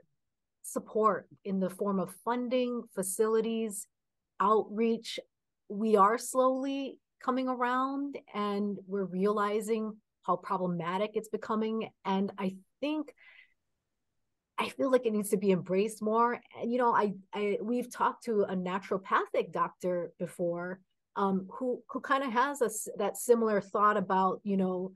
support 0.68 1.28
in 1.46 1.60
the 1.60 1.70
form 1.70 2.00
of 2.00 2.14
funding, 2.26 2.84
facilities, 2.94 3.88
outreach. 4.40 5.20
We 5.70 5.96
are 5.96 6.18
slowly 6.18 7.00
coming 7.24 7.48
around 7.48 8.18
and 8.34 8.78
we're 8.86 9.06
realizing 9.06 9.96
how 10.24 10.36
problematic 10.36 11.12
it's 11.14 11.30
becoming. 11.30 11.90
And 12.06 12.32
I 12.38 12.56
think 12.82 13.14
I 14.60 14.70
feel 14.70 14.92
like 14.92 15.06
it 15.06 15.14
needs 15.14 15.30
to 15.30 15.38
be 15.38 15.52
embraced 15.52 16.02
more. 16.02 16.40
And 16.60 16.72
you 16.72 16.78
know, 16.78 16.94
I, 16.94 17.14
I 17.34 17.60
we've 17.62 17.92
talked 17.92 18.26
to 18.26 18.42
a 18.42 18.56
naturopathic 18.56 19.52
doctor 19.52 20.12
before, 20.20 20.80
um, 21.16 21.48
who 21.52 21.82
who 21.90 22.00
kind 22.02 22.24
of 22.24 22.32
has 22.32 22.62
a 22.62 22.70
that 22.98 23.18
similar 23.18 23.62
thought 23.62 23.98
about 23.98 24.42
you 24.44 24.58
know, 24.58 24.94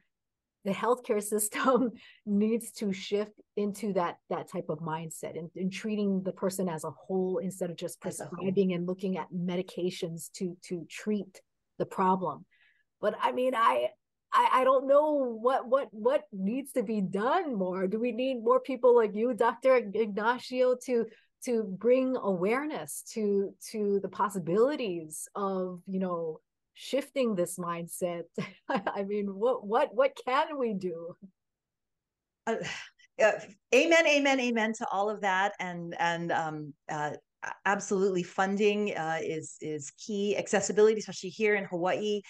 the 0.65 0.71
healthcare 0.71 1.21
system 1.21 1.91
needs 2.25 2.71
to 2.71 2.93
shift 2.93 3.33
into 3.57 3.93
that 3.93 4.17
that 4.29 4.49
type 4.49 4.69
of 4.69 4.79
mindset 4.79 5.37
and, 5.37 5.49
and 5.55 5.71
treating 5.71 6.21
the 6.23 6.31
person 6.31 6.69
as 6.69 6.83
a 6.83 6.91
whole 6.91 7.39
instead 7.39 7.69
of 7.69 7.77
just 7.77 7.99
prescribing 7.99 8.73
and 8.73 8.87
looking 8.87 9.17
at 9.17 9.27
medications 9.31 10.31
to 10.33 10.55
to 10.63 10.85
treat 10.89 11.41
the 11.79 11.85
problem. 11.85 12.45
But 12.99 13.15
I 13.21 13.31
mean, 13.31 13.55
I 13.55 13.89
I, 14.33 14.49
I 14.53 14.63
don't 14.63 14.87
know 14.87 15.37
what 15.41 15.67
what 15.67 15.87
what 15.91 16.23
needs 16.31 16.71
to 16.73 16.83
be 16.83 17.01
done 17.01 17.55
more. 17.55 17.87
Do 17.87 17.99
we 17.99 18.11
need 18.11 18.43
more 18.43 18.59
people 18.59 18.95
like 18.95 19.15
you, 19.15 19.33
Dr. 19.33 19.75
Ignacio, 19.75 20.75
to 20.85 21.05
to 21.45 21.63
bring 21.63 22.15
awareness 22.15 23.03
to 23.13 23.53
to 23.71 23.99
the 24.01 24.09
possibilities 24.09 25.27
of 25.35 25.81
you 25.87 25.99
know 25.99 26.39
shifting 26.81 27.35
this 27.35 27.57
mindset? 27.57 28.23
I 28.69 29.03
mean, 29.03 29.27
what 29.27 29.65
what 29.65 29.93
what 29.93 30.17
can 30.25 30.57
we 30.57 30.73
do? 30.73 31.15
Uh, 32.47 32.55
uh, 33.23 33.31
amen, 33.73 34.07
amen, 34.07 34.39
amen 34.39 34.73
to 34.73 34.87
all 34.91 35.09
of 35.09 35.21
that, 35.21 35.53
and 35.59 35.95
and 35.99 36.31
um, 36.31 36.73
uh, 36.89 37.11
absolutely 37.65 38.23
funding 38.23 38.95
uh, 38.97 39.19
is 39.21 39.57
is 39.61 39.91
key 39.97 40.37
accessibility 40.37 40.99
especially 40.99 41.29
here 41.29 41.55
in 41.55 41.63
hawaii 41.65 42.21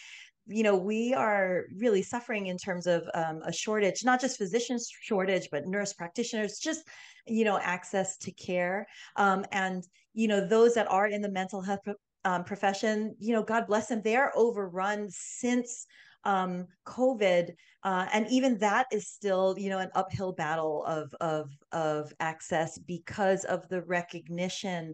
you 0.47 0.63
know 0.63 0.75
we 0.75 1.13
are 1.13 1.65
really 1.77 2.01
suffering 2.01 2.47
in 2.47 2.57
terms 2.57 2.87
of 2.87 3.03
um, 3.13 3.41
a 3.45 3.51
shortage 3.51 4.05
not 4.05 4.21
just 4.21 4.37
physicians 4.37 4.89
shortage 5.01 5.49
but 5.51 5.67
nurse 5.67 5.93
practitioners 5.93 6.59
just 6.59 6.87
you 7.27 7.43
know 7.43 7.59
access 7.59 8.17
to 8.17 8.31
care 8.31 8.87
um, 9.17 9.45
and 9.51 9.83
you 10.13 10.27
know 10.27 10.45
those 10.45 10.73
that 10.73 10.89
are 10.89 11.07
in 11.07 11.21
the 11.21 11.29
mental 11.29 11.61
health 11.61 11.79
um, 12.25 12.43
profession 12.43 13.15
you 13.19 13.33
know 13.33 13.43
god 13.43 13.67
bless 13.67 13.87
them 13.87 14.01
they're 14.03 14.31
overrun 14.35 15.07
since 15.09 15.85
um, 16.23 16.67
covid 16.85 17.51
uh, 17.83 18.05
and 18.13 18.27
even 18.29 18.57
that 18.59 18.85
is 18.91 19.07
still 19.07 19.55
you 19.57 19.69
know 19.69 19.79
an 19.79 19.89
uphill 19.95 20.31
battle 20.31 20.83
of 20.85 21.13
of 21.19 21.49
of 21.71 22.13
access 22.19 22.77
because 22.77 23.43
of 23.45 23.67
the 23.69 23.81
recognition 23.83 24.93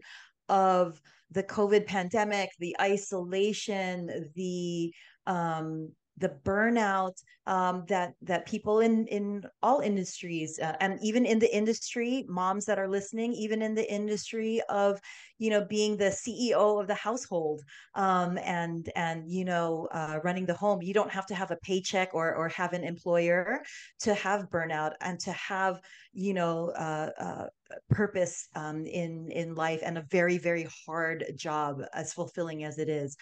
of 0.49 1.01
the 1.31 1.43
covid 1.43 1.85
pandemic 1.85 2.49
the 2.59 2.75
isolation 2.79 4.31
the 4.35 4.93
um, 5.25 5.91
the 6.17 6.29
burnout 6.43 7.13
um, 7.45 7.85
that 7.87 8.13
that 8.21 8.45
people 8.45 8.79
in 8.79 9.07
in 9.07 9.43
all 9.61 9.79
industries 9.79 10.59
uh, 10.59 10.75
and 10.79 10.99
even 11.01 11.25
in 11.25 11.39
the 11.39 11.55
industry 11.55 12.25
moms 12.27 12.65
that 12.65 12.79
are 12.79 12.89
listening 12.89 13.33
even 13.33 13.61
in 13.61 13.75
the 13.75 13.91
industry 13.91 14.61
of 14.69 14.99
you 15.37 15.49
know 15.49 15.63
being 15.65 15.95
the 15.95 16.05
ceo 16.05 16.81
of 16.81 16.87
the 16.87 16.95
household 16.95 17.61
um, 17.95 18.37
and 18.43 18.91
and 18.95 19.31
you 19.31 19.45
know 19.45 19.87
uh, 19.91 20.19
running 20.23 20.45
the 20.45 20.53
home 20.53 20.81
you 20.81 20.93
don't 20.93 21.11
have 21.11 21.25
to 21.25 21.35
have 21.35 21.51
a 21.51 21.57
paycheck 21.57 22.13
or 22.13 22.35
or 22.35 22.49
have 22.49 22.73
an 22.73 22.83
employer 22.83 23.61
to 23.99 24.13
have 24.13 24.49
burnout 24.49 24.93
and 25.01 25.19
to 25.19 25.31
have 25.31 25.79
you 26.13 26.33
know 26.33 26.71
uh, 26.71 27.09
uh 27.19 27.45
purpose 27.89 28.47
um, 28.55 28.85
in 28.85 29.29
in 29.31 29.53
life 29.55 29.81
and 29.83 29.97
a 29.97 30.05
very 30.09 30.37
very 30.37 30.67
hard 30.85 31.25
job 31.35 31.81
as 31.93 32.13
fulfilling 32.13 32.63
as 32.63 32.77
it 32.77 32.89
is. 32.89 33.17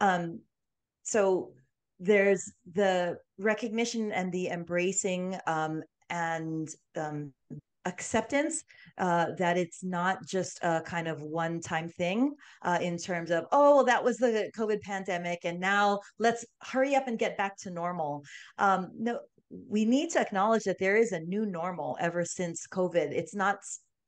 Um, 0.00 0.40
so 1.02 1.52
there's 2.00 2.50
the 2.72 3.18
recognition 3.38 4.10
and 4.10 4.32
the 4.32 4.48
embracing 4.48 5.38
um, 5.46 5.82
and 6.08 6.68
um, 6.96 7.32
acceptance 7.84 8.64
uh, 8.98 9.26
that 9.38 9.56
it's 9.56 9.84
not 9.84 10.24
just 10.26 10.58
a 10.62 10.80
kind 10.80 11.06
of 11.08 11.20
one 11.20 11.60
time 11.60 11.88
thing 11.88 12.34
uh, 12.62 12.78
in 12.80 12.96
terms 12.96 13.30
of, 13.30 13.44
oh, 13.52 13.76
well, 13.76 13.84
that 13.84 14.02
was 14.02 14.16
the 14.16 14.50
COVID 14.56 14.80
pandemic, 14.82 15.40
and 15.44 15.60
now 15.60 16.00
let's 16.18 16.44
hurry 16.62 16.94
up 16.94 17.06
and 17.06 17.18
get 17.18 17.36
back 17.36 17.56
to 17.58 17.70
normal. 17.70 18.24
Um, 18.58 18.90
no, 18.98 19.20
we 19.50 19.84
need 19.84 20.10
to 20.10 20.20
acknowledge 20.20 20.64
that 20.64 20.78
there 20.78 20.96
is 20.96 21.12
a 21.12 21.20
new 21.20 21.44
normal 21.44 21.96
ever 22.00 22.24
since 22.24 22.66
COVID. 22.66 23.12
It's 23.12 23.34
not 23.34 23.58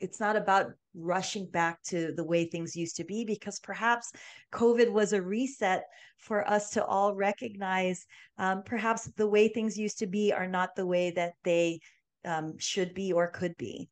it's 0.00 0.18
not 0.18 0.34
about 0.34 0.72
rushing 0.94 1.46
back 1.46 1.82
to 1.82 2.12
the 2.12 2.24
way 2.24 2.44
things 2.44 2.76
used 2.76 2.96
to 2.96 3.04
be 3.04 3.24
because 3.24 3.58
perhaps 3.60 4.12
covid 4.52 4.90
was 4.90 5.12
a 5.12 5.22
reset 5.22 5.84
for 6.18 6.48
us 6.48 6.70
to 6.70 6.84
all 6.84 7.14
recognize 7.14 8.06
um, 8.38 8.62
perhaps 8.62 9.10
the 9.16 9.26
way 9.26 9.48
things 9.48 9.78
used 9.78 9.98
to 9.98 10.06
be 10.06 10.32
are 10.32 10.46
not 10.46 10.76
the 10.76 10.86
way 10.86 11.10
that 11.10 11.32
they 11.44 11.80
um, 12.24 12.56
should 12.58 12.92
be 12.94 13.12
or 13.12 13.26
could 13.28 13.56
be 13.56 13.88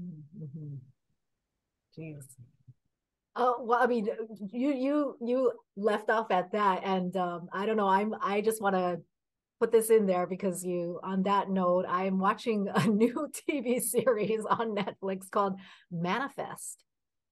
mm-hmm. 0.00 0.76
Jeez. 1.96 2.24
Oh 3.36 3.56
well, 3.60 3.80
I 3.80 3.86
mean, 3.86 4.08
you 4.52 4.72
you 4.72 5.16
you 5.20 5.52
left 5.76 6.10
off 6.10 6.30
at 6.30 6.52
that, 6.52 6.82
and 6.84 7.16
um, 7.16 7.48
I 7.52 7.64
don't 7.64 7.76
know. 7.76 7.88
I'm 7.88 8.14
I 8.20 8.40
just 8.40 8.60
want 8.60 8.74
to 8.74 9.00
put 9.60 9.70
this 9.70 9.90
in 9.90 10.06
there 10.06 10.26
because 10.26 10.64
you 10.64 10.98
on 11.02 11.22
that 11.22 11.50
note 11.50 11.84
i'm 11.88 12.18
watching 12.18 12.66
a 12.74 12.86
new 12.88 13.28
tv 13.48 13.80
series 13.80 14.44
on 14.46 14.74
netflix 14.74 15.30
called 15.30 15.54
manifest 15.90 16.82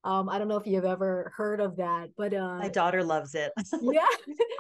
um, 0.05 0.29
I 0.29 0.39
don't 0.39 0.47
know 0.47 0.57
if 0.57 0.67
you've 0.67 0.85
ever 0.85 1.33
heard 1.37 1.61
of 1.61 1.77
that, 1.77 2.11
but 2.17 2.33
uh, 2.33 2.59
my 2.59 2.69
daughter 2.69 3.03
loves 3.03 3.35
it. 3.35 3.53
Yeah, 3.83 4.07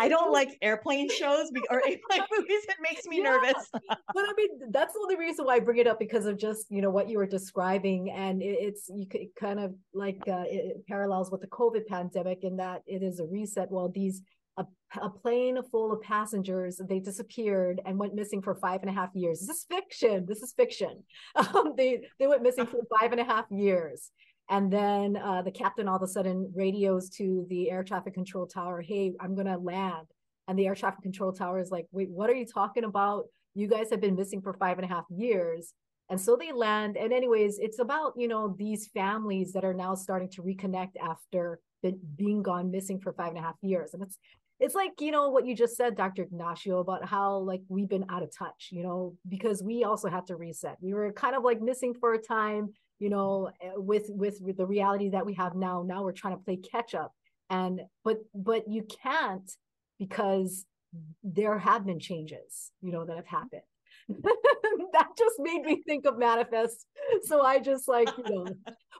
I 0.00 0.08
don't 0.08 0.32
like 0.40 0.58
airplane 0.62 1.08
shows 1.08 1.50
or 1.70 1.76
airplane 1.86 2.22
movies. 2.36 2.64
It 2.68 2.76
makes 2.82 3.06
me 3.06 3.18
yeah. 3.18 3.30
nervous. 3.30 3.68
but 3.72 3.84
I 4.16 4.32
mean, 4.36 4.48
that's 4.70 4.94
the 4.94 5.00
only 5.00 5.16
reason 5.16 5.44
why 5.44 5.54
I 5.54 5.60
bring 5.60 5.78
it 5.78 5.86
up 5.86 5.98
because 5.98 6.26
of 6.26 6.38
just 6.38 6.66
you 6.70 6.82
know 6.82 6.90
what 6.90 7.08
you 7.08 7.18
were 7.18 7.26
describing, 7.26 8.10
and 8.10 8.42
it, 8.42 8.58
it's 8.60 8.90
you 8.92 9.06
could 9.06 9.28
kind 9.38 9.60
of 9.60 9.74
like 9.94 10.20
uh, 10.26 10.44
it 10.46 10.84
parallels 10.88 11.30
with 11.30 11.40
the 11.40 11.46
COVID 11.46 11.86
pandemic 11.86 12.42
in 12.42 12.56
that 12.56 12.82
it 12.86 13.02
is 13.02 13.20
a 13.20 13.24
reset. 13.24 13.70
Well, 13.70 13.88
these 13.88 14.22
a, 14.58 14.66
a 15.00 15.08
plane 15.08 15.58
full 15.70 15.92
of 15.92 16.02
passengers 16.02 16.80
they 16.88 16.98
disappeared 16.98 17.80
and 17.86 17.98
went 17.98 18.14
missing 18.14 18.42
for 18.42 18.54
five 18.54 18.80
and 18.82 18.90
a 18.90 18.92
half 18.92 19.10
years. 19.14 19.40
This 19.40 19.58
is 19.58 19.66
fiction. 19.70 20.26
This 20.26 20.42
is 20.42 20.52
fiction. 20.52 21.04
Um, 21.36 21.74
they 21.76 22.02
they 22.18 22.26
went 22.26 22.42
missing 22.42 22.66
for 22.66 22.80
five 22.98 23.12
and 23.12 23.20
a 23.20 23.24
half 23.24 23.46
years. 23.50 24.10
And 24.50 24.72
then 24.72 25.16
uh, 25.16 25.42
the 25.42 25.50
captain 25.50 25.88
all 25.88 25.96
of 25.96 26.02
a 26.02 26.06
sudden 26.06 26.52
radios 26.54 27.10
to 27.10 27.46
the 27.48 27.70
air 27.70 27.84
traffic 27.84 28.14
control 28.14 28.46
tower 28.46 28.80
hey 28.82 29.12
i'm 29.20 29.34
going 29.34 29.46
to 29.46 29.56
land. 29.56 30.06
And 30.48 30.58
the 30.58 30.66
air 30.66 30.74
traffic 30.74 31.02
control 31.02 31.32
tower 31.32 31.58
is 31.58 31.70
like 31.70 31.86
wait 31.92 32.10
what 32.10 32.28
are 32.30 32.34
you 32.34 32.46
talking 32.46 32.84
about? 32.84 33.24
You 33.54 33.68
guys 33.68 33.90
have 33.90 34.00
been 34.00 34.16
missing 34.16 34.42
for 34.42 34.54
five 34.54 34.78
and 34.78 34.84
a 34.84 34.94
half 34.94 35.04
years. 35.10 35.72
And 36.10 36.20
so 36.20 36.36
they 36.36 36.52
land. 36.52 36.96
And 36.96 37.12
anyways 37.12 37.58
it's 37.58 37.78
about 37.78 38.14
you 38.16 38.28
know 38.28 38.54
these 38.58 38.88
families 38.88 39.52
that 39.52 39.64
are 39.64 39.74
now 39.74 39.94
starting 39.94 40.30
to 40.30 40.42
reconnect 40.42 40.96
after 41.02 41.60
being 42.16 42.42
gone 42.42 42.70
missing 42.70 43.00
for 43.00 43.12
five 43.12 43.28
and 43.28 43.38
a 43.38 43.42
half 43.42 43.56
years. 43.62 43.94
And 43.94 44.02
it's 44.02 44.18
it's 44.60 44.74
like 44.74 45.00
you 45.00 45.10
know 45.10 45.28
what 45.30 45.46
you 45.46 45.54
just 45.54 45.76
said 45.76 45.96
dr 45.96 46.20
ignacio 46.20 46.78
about 46.78 47.04
how 47.04 47.38
like 47.38 47.62
we've 47.68 47.88
been 47.88 48.04
out 48.08 48.22
of 48.22 48.30
touch 48.36 48.68
you 48.72 48.82
know 48.82 49.14
because 49.28 49.62
we 49.62 49.84
also 49.84 50.08
had 50.08 50.26
to 50.26 50.36
reset. 50.36 50.76
We 50.80 50.94
were 50.94 51.12
kind 51.12 51.36
of 51.36 51.42
like 51.44 51.60
missing 51.60 51.94
for 51.94 52.14
a 52.14 52.18
time 52.18 52.70
you 52.98 53.10
know 53.10 53.50
eh, 53.60 53.72
with 53.76 54.06
with, 54.08 54.38
with 54.40 54.56
the 54.56 54.66
reality 54.66 55.10
that 55.10 55.26
we 55.26 55.34
have 55.34 55.54
now. 55.54 55.84
Now 55.86 56.02
we're 56.02 56.12
trying 56.12 56.36
to 56.36 56.44
play 56.44 56.56
catch 56.56 56.94
up. 56.94 57.12
And 57.50 57.80
but 58.04 58.18
but 58.34 58.68
you 58.68 58.86
can't 59.02 59.50
because 59.98 60.64
there 61.22 61.58
have 61.58 61.84
been 61.84 62.00
changes 62.00 62.70
you 62.80 62.92
know 62.92 63.04
that 63.04 63.16
have 63.16 63.26
happened. 63.26 63.62
That 64.92 65.08
just 65.18 65.36
made 65.38 65.62
me 65.62 65.82
think 65.86 66.06
of 66.06 66.18
manifest. 66.18 66.86
So 67.24 67.42
i 67.42 67.58
just 67.58 67.88
like 67.88 68.08
you 68.16 68.24
know 68.24 68.46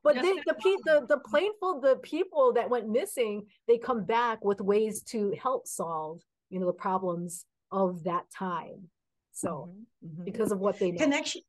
but 0.02 0.14
they, 0.16 0.32
the, 0.46 0.54
the 0.84 1.06
the 1.08 1.18
plainful 1.18 1.80
the 1.80 1.96
people 1.96 2.52
that 2.52 2.68
went 2.68 2.88
missing 2.88 3.44
they 3.66 3.78
come 3.78 4.04
back 4.04 4.44
with 4.44 4.60
ways 4.60 5.02
to 5.02 5.34
help 5.40 5.66
solve 5.66 6.20
you 6.50 6.58
know 6.58 6.66
the 6.66 6.72
problems 6.72 7.44
of 7.70 8.04
that 8.04 8.24
time 8.30 8.88
so 9.32 9.70
mm-hmm. 10.04 10.12
mm-hmm. 10.12 10.24
because 10.24 10.52
of 10.52 10.58
what 10.58 10.78
they 10.78 10.90
know. 10.90 10.98
connection 10.98 11.42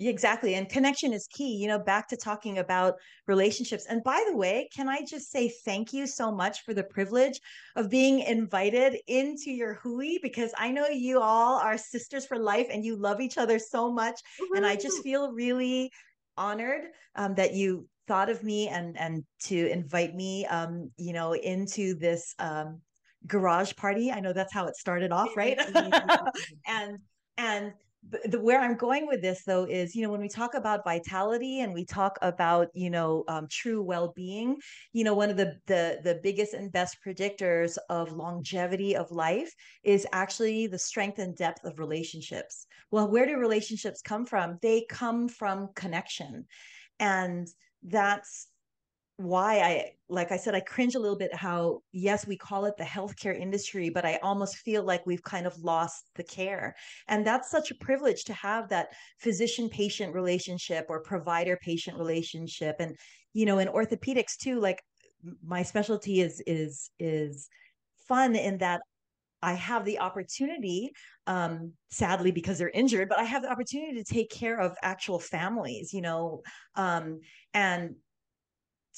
Exactly. 0.00 0.54
And 0.54 0.68
connection 0.68 1.12
is 1.12 1.26
key, 1.28 1.54
you 1.56 1.68
know, 1.68 1.78
back 1.78 2.08
to 2.08 2.16
talking 2.16 2.58
about 2.58 2.94
relationships. 3.26 3.86
And 3.88 4.02
by 4.02 4.24
the 4.28 4.36
way, 4.36 4.68
can 4.74 4.88
I 4.88 5.04
just 5.04 5.30
say 5.30 5.48
thank 5.48 5.92
you 5.92 6.06
so 6.06 6.32
much 6.32 6.62
for 6.64 6.72
the 6.72 6.82
privilege 6.82 7.38
of 7.76 7.90
being 7.90 8.20
invited 8.20 8.98
into 9.06 9.50
your 9.50 9.74
Hui 9.74 10.18
because 10.22 10.52
I 10.56 10.70
know 10.70 10.88
you 10.88 11.20
all 11.20 11.58
are 11.58 11.76
sisters 11.76 12.24
for 12.24 12.38
life 12.38 12.68
and 12.70 12.84
you 12.84 12.96
love 12.96 13.20
each 13.20 13.38
other 13.38 13.58
so 13.58 13.92
much. 13.92 14.20
Mm-hmm. 14.40 14.56
And 14.56 14.66
I 14.66 14.76
just 14.76 15.02
feel 15.02 15.32
really 15.32 15.92
honored 16.36 16.82
um, 17.16 17.34
that 17.34 17.54
you 17.54 17.88
thought 18.08 18.28
of 18.28 18.42
me 18.42 18.68
and 18.68 18.98
and 18.98 19.24
to 19.40 19.70
invite 19.70 20.14
me 20.14 20.46
um, 20.46 20.90
you 20.96 21.12
know 21.12 21.34
into 21.34 21.94
this 21.94 22.34
um, 22.38 22.80
garage 23.26 23.74
party. 23.76 24.10
I 24.10 24.20
know 24.20 24.32
that's 24.32 24.52
how 24.52 24.66
it 24.66 24.76
started 24.76 25.12
off, 25.12 25.36
right? 25.36 25.58
and 26.66 26.98
and 27.36 27.72
the, 28.24 28.40
where 28.40 28.60
I'm 28.60 28.76
going 28.76 29.06
with 29.06 29.22
this 29.22 29.44
though 29.44 29.64
is, 29.64 29.94
you 29.94 30.02
know, 30.02 30.10
when 30.10 30.20
we 30.20 30.28
talk 30.28 30.54
about 30.54 30.84
vitality 30.84 31.60
and 31.60 31.72
we 31.72 31.84
talk 31.84 32.18
about, 32.20 32.68
you 32.74 32.90
know, 32.90 33.24
um, 33.28 33.46
true 33.48 33.82
well-being, 33.82 34.56
you 34.92 35.04
know, 35.04 35.14
one 35.14 35.30
of 35.30 35.36
the 35.36 35.56
the 35.66 36.00
the 36.02 36.18
biggest 36.22 36.54
and 36.54 36.72
best 36.72 36.96
predictors 37.06 37.78
of 37.88 38.12
longevity 38.12 38.96
of 38.96 39.10
life 39.12 39.52
is 39.84 40.06
actually 40.12 40.66
the 40.66 40.78
strength 40.78 41.18
and 41.18 41.36
depth 41.36 41.64
of 41.64 41.78
relationships. 41.78 42.66
Well, 42.92 43.10
where 43.10 43.26
do 43.26 43.36
relationships 43.36 44.02
come 44.02 44.26
from? 44.26 44.58
They 44.62 44.86
come 44.88 45.28
from 45.28 45.70
connection, 45.74 46.46
and 47.00 47.48
that's 47.82 48.46
why 49.16 49.60
I, 49.60 49.92
like 50.08 50.32
I 50.32 50.36
said, 50.36 50.54
I 50.54 50.60
cringe 50.60 50.94
a 50.94 50.98
little 50.98 51.16
bit 51.16 51.34
how, 51.34 51.80
yes, 51.92 52.26
we 52.26 52.36
call 52.36 52.64
it 52.66 52.76
the 52.76 52.84
healthcare 52.84 53.38
industry, 53.38 53.88
but 53.88 54.04
I 54.04 54.18
almost 54.22 54.56
feel 54.56 54.82
like 54.82 55.06
we've 55.06 55.22
kind 55.22 55.46
of 55.46 55.56
lost 55.58 56.10
the 56.16 56.24
care. 56.24 56.74
And 57.08 57.26
that's 57.26 57.50
such 57.50 57.70
a 57.70 57.76
privilege 57.76 58.24
to 58.24 58.34
have 58.34 58.68
that 58.68 58.88
physician 59.20 59.68
patient 59.68 60.14
relationship 60.14 60.86
or 60.88 61.02
provider 61.02 61.58
patient 61.62 61.98
relationship. 61.98 62.76
And, 62.78 62.96
you 63.32 63.46
know, 63.46 63.58
in 63.58 63.68
orthopedics 63.68 64.36
too, 64.36 64.60
like 64.60 64.82
my 65.44 65.62
specialty 65.62 66.20
is, 66.20 66.42
is, 66.46 66.90
is 66.98 67.48
fun 68.08 68.34
in 68.34 68.58
that 68.58 68.80
I 69.42 69.54
have 69.54 69.84
the 69.84 69.98
opportunity, 69.98 70.92
um, 71.26 71.72
sadly 71.90 72.30
because 72.30 72.58
they're 72.58 72.70
injured, 72.70 73.08
but 73.08 73.18
I 73.18 73.24
have 73.24 73.42
the 73.42 73.50
opportunity 73.50 74.02
to 74.02 74.04
take 74.04 74.30
care 74.30 74.60
of 74.60 74.76
actual 74.82 75.18
families, 75.18 75.92
you 75.92 76.00
know, 76.00 76.42
um, 76.76 77.20
and 77.52 77.96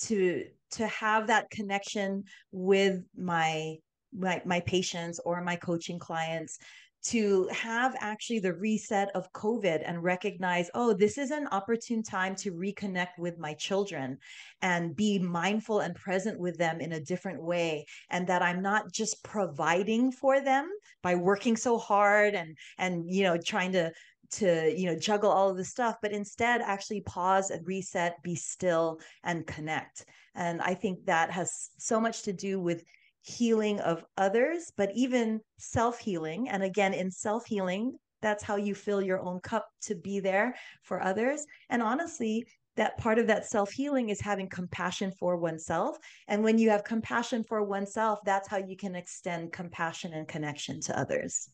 to 0.02 0.44
to 0.72 0.86
have 0.88 1.28
that 1.28 1.50
connection 1.50 2.24
with 2.52 3.02
my 3.16 3.76
my, 4.16 4.40
my 4.44 4.60
patients 4.60 5.20
or 5.24 5.42
my 5.42 5.56
coaching 5.56 5.98
clients 5.98 6.58
to 7.04 7.46
have 7.52 7.94
actually 8.00 8.38
the 8.38 8.54
reset 8.54 9.10
of 9.14 9.30
COVID 9.32 9.82
and 9.84 10.02
recognize, 10.02 10.70
oh, 10.74 10.94
this 10.94 11.18
is 11.18 11.30
an 11.30 11.46
opportune 11.52 12.02
time 12.02 12.34
to 12.36 12.52
reconnect 12.52 13.18
with 13.18 13.38
my 13.38 13.52
children 13.54 14.18
and 14.62 14.96
be 14.96 15.18
mindful 15.18 15.80
and 15.80 15.94
present 15.94 16.40
with 16.40 16.56
them 16.56 16.80
in 16.80 16.92
a 16.92 17.00
different 17.00 17.42
way. 17.42 17.84
And 18.08 18.26
that 18.26 18.40
I'm 18.40 18.62
not 18.62 18.90
just 18.90 19.22
providing 19.22 20.12
for 20.12 20.40
them 20.40 20.70
by 21.02 21.14
working 21.14 21.56
so 21.56 21.76
hard 21.76 22.34
and, 22.34 22.56
and, 22.78 23.04
you 23.06 23.22
know, 23.24 23.36
trying 23.36 23.72
to, 23.72 23.92
to 24.30 24.74
you 24.74 24.86
know 24.86 24.98
juggle 24.98 25.30
all 25.30 25.50
of 25.50 25.56
this 25.56 25.68
stuff 25.68 25.96
but 26.00 26.10
instead 26.10 26.62
actually 26.62 27.02
pause 27.02 27.50
and 27.50 27.66
reset 27.66 28.20
be 28.22 28.34
still 28.34 28.98
and 29.22 29.46
connect 29.46 30.06
and 30.34 30.62
i 30.62 30.72
think 30.72 31.04
that 31.04 31.30
has 31.30 31.70
so 31.78 32.00
much 32.00 32.22
to 32.22 32.32
do 32.32 32.58
with 32.58 32.82
healing 33.24 33.80
of 33.80 34.04
others 34.18 34.70
but 34.76 34.90
even 34.94 35.40
self 35.58 35.98
healing 35.98 36.48
and 36.50 36.62
again 36.62 36.92
in 36.92 37.10
self 37.10 37.46
healing 37.46 37.96
that's 38.20 38.42
how 38.42 38.56
you 38.56 38.74
fill 38.74 39.02
your 39.02 39.20
own 39.20 39.40
cup 39.40 39.66
to 39.80 39.94
be 39.94 40.20
there 40.20 40.54
for 40.82 41.02
others 41.02 41.46
and 41.70 41.82
honestly 41.82 42.44
that 42.76 42.98
part 42.98 43.18
of 43.18 43.26
that 43.26 43.46
self 43.46 43.72
healing 43.72 44.10
is 44.10 44.20
having 44.20 44.48
compassion 44.48 45.10
for 45.18 45.38
oneself 45.38 45.96
and 46.28 46.44
when 46.44 46.58
you 46.58 46.68
have 46.68 46.84
compassion 46.84 47.42
for 47.42 47.64
oneself 47.64 48.18
that's 48.26 48.46
how 48.46 48.58
you 48.58 48.76
can 48.76 48.94
extend 48.94 49.52
compassion 49.52 50.12
and 50.12 50.28
connection 50.28 50.78
to 50.80 50.98
others 50.98 51.48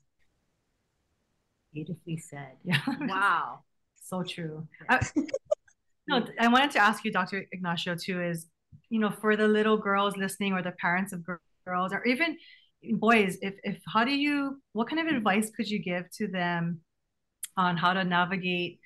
Beautifully 1.72 2.16
said. 2.16 2.56
Yeah. 2.64 2.80
Wow. 3.00 3.60
so 3.94 4.22
true. 4.22 4.66
I, 4.88 4.96
uh, 4.96 5.00
no, 6.08 6.26
I 6.40 6.48
wanted 6.48 6.72
to 6.72 6.78
ask 6.80 7.04
you, 7.04 7.12
Dr. 7.12 7.46
Ignacio, 7.52 7.94
too, 7.94 8.20
is, 8.20 8.46
you 8.88 8.98
know, 8.98 9.10
for 9.10 9.36
the 9.36 9.46
little 9.46 9.76
girls 9.76 10.16
listening 10.16 10.52
or 10.52 10.62
the 10.62 10.72
parents 10.72 11.12
of 11.12 11.24
girls 11.24 11.40
or 11.66 12.06
even 12.06 12.36
boys, 12.92 13.38
if, 13.42 13.54
if 13.62 13.78
how 13.92 14.04
do 14.04 14.12
you, 14.12 14.60
what 14.72 14.88
kind 14.88 15.06
of 15.06 15.14
advice 15.14 15.50
could 15.50 15.68
you 15.68 15.82
give 15.82 16.10
to 16.12 16.28
them 16.28 16.80
on 17.56 17.76
how 17.76 17.92
to 17.92 18.04
navigate, 18.04 18.80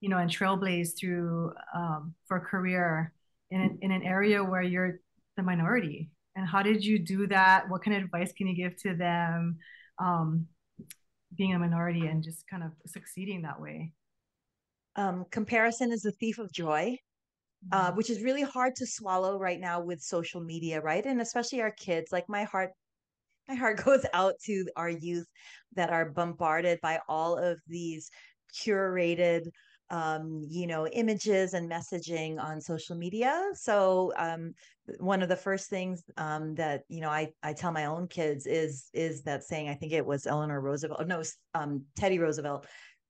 you 0.00 0.08
know, 0.08 0.18
and 0.18 0.30
trailblaze 0.30 0.90
through 0.98 1.52
um, 1.74 2.14
for 2.26 2.38
a 2.38 2.40
career 2.40 3.12
in 3.50 3.60
an, 3.60 3.78
in 3.82 3.90
an 3.92 4.02
area 4.02 4.42
where 4.42 4.62
you're 4.62 5.00
the 5.36 5.42
minority? 5.42 6.10
And 6.34 6.46
how 6.46 6.62
did 6.62 6.84
you 6.84 6.98
do 6.98 7.26
that? 7.28 7.68
What 7.68 7.82
kind 7.82 7.96
of 7.96 8.02
advice 8.02 8.32
can 8.32 8.46
you 8.46 8.54
give 8.54 8.76
to 8.82 8.94
them? 8.94 9.58
Um, 9.98 10.46
being 11.36 11.54
a 11.54 11.58
minority 11.58 12.06
and 12.06 12.22
just 12.22 12.46
kind 12.48 12.62
of 12.62 12.72
succeeding 12.86 13.42
that 13.42 13.60
way? 13.60 13.92
Um, 14.96 15.26
comparison 15.30 15.92
is 15.92 16.02
the 16.02 16.12
thief 16.12 16.38
of 16.38 16.52
joy. 16.52 16.96
Uh, 17.72 17.88
Mm-hmm. 17.88 17.96
which 17.96 18.10
is 18.10 18.22
really 18.22 18.42
hard 18.42 18.76
to 18.76 18.86
swallow 18.86 19.38
right 19.38 19.58
now 19.60 19.80
with 19.80 20.00
social 20.00 20.40
media, 20.40 20.80
right? 20.80 21.04
And 21.04 21.20
especially 21.20 21.60
our 21.62 21.72
kids. 21.72 22.12
Like 22.12 22.28
my 22.28 22.44
heart, 22.44 22.70
my 23.48 23.54
heart 23.54 23.76
goes 23.84 24.06
out 24.12 24.34
to 24.44 24.66
our 24.76 24.90
youth 24.90 25.26
that 25.74 25.90
are 25.90 26.10
bombarded 26.10 26.80
by 26.80 27.00
all 27.08 27.36
of 27.36 27.58
these 27.66 28.10
curated, 28.56 29.48
um, 29.90 30.44
you 30.48 30.66
know, 30.66 30.86
images 30.88 31.54
and 31.54 31.70
messaging 31.70 32.40
on 32.40 32.60
social 32.60 32.96
media. 32.96 33.42
So 33.54 34.12
um, 34.16 34.54
one 34.98 35.22
of 35.22 35.28
the 35.28 35.36
first 35.36 35.68
things 35.68 36.02
um, 36.16 36.54
that 36.56 36.82
you 36.88 37.00
know 37.00 37.10
I 37.10 37.30
I 37.42 37.52
tell 37.52 37.72
my 37.72 37.86
own 37.86 38.08
kids 38.08 38.46
is 38.46 38.88
is 38.94 39.22
that 39.22 39.44
saying. 39.44 39.68
I 39.68 39.74
think 39.74 39.92
it 39.92 40.06
was 40.06 40.26
Eleanor 40.26 40.60
Roosevelt. 40.60 41.06
No, 41.06 41.22
um, 41.54 41.84
Teddy 41.96 42.18
Roosevelt. 42.18 42.66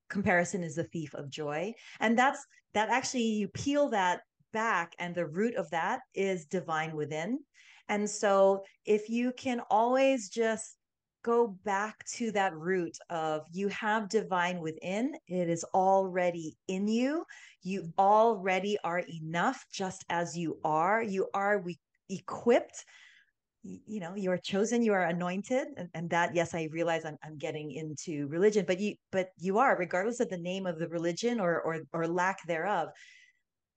Comparison 0.08 0.62
is 0.62 0.76
the 0.76 0.84
thief 0.84 1.14
of 1.14 1.30
joy, 1.30 1.74
and 2.00 2.16
that's 2.18 2.44
that. 2.74 2.90
Actually, 2.90 3.24
you 3.24 3.48
peel 3.48 3.90
that 3.90 4.20
back 4.52 4.94
and 4.98 5.14
the 5.14 5.26
root 5.26 5.54
of 5.54 5.70
that 5.70 6.00
is 6.14 6.46
divine 6.46 6.94
within. 6.94 7.40
And 7.88 8.08
so 8.08 8.64
if 8.84 9.08
you 9.08 9.32
can 9.36 9.60
always 9.70 10.28
just 10.28 10.76
go 11.22 11.48
back 11.64 12.04
to 12.04 12.30
that 12.30 12.54
root 12.54 12.96
of 13.10 13.42
you 13.52 13.66
have 13.68 14.08
divine 14.08 14.60
within 14.60 15.12
it 15.26 15.48
is 15.48 15.64
already 15.74 16.56
in 16.68 16.86
you. 16.86 17.24
You 17.62 17.92
already 17.98 18.78
are 18.84 19.00
enough 19.00 19.64
just 19.72 20.04
as 20.08 20.36
you 20.38 20.58
are. 20.64 21.02
You 21.02 21.28
are 21.34 21.58
we 21.58 21.78
equipped 22.08 22.84
you 23.86 23.98
know 24.00 24.14
you 24.14 24.30
are 24.30 24.38
chosen 24.38 24.82
you 24.82 24.92
are 24.92 25.06
anointed 25.06 25.66
and, 25.76 25.88
and 25.94 26.08
that 26.08 26.34
yes 26.34 26.54
i 26.54 26.68
realize 26.70 27.04
I'm, 27.04 27.16
I'm 27.24 27.36
getting 27.36 27.72
into 27.72 28.28
religion 28.28 28.64
but 28.66 28.78
you 28.78 28.94
but 29.10 29.30
you 29.38 29.58
are 29.58 29.76
regardless 29.76 30.20
of 30.20 30.28
the 30.28 30.38
name 30.38 30.66
of 30.66 30.78
the 30.78 30.88
religion 30.88 31.40
or 31.40 31.60
or, 31.60 31.80
or 31.92 32.06
lack 32.06 32.46
thereof 32.46 32.90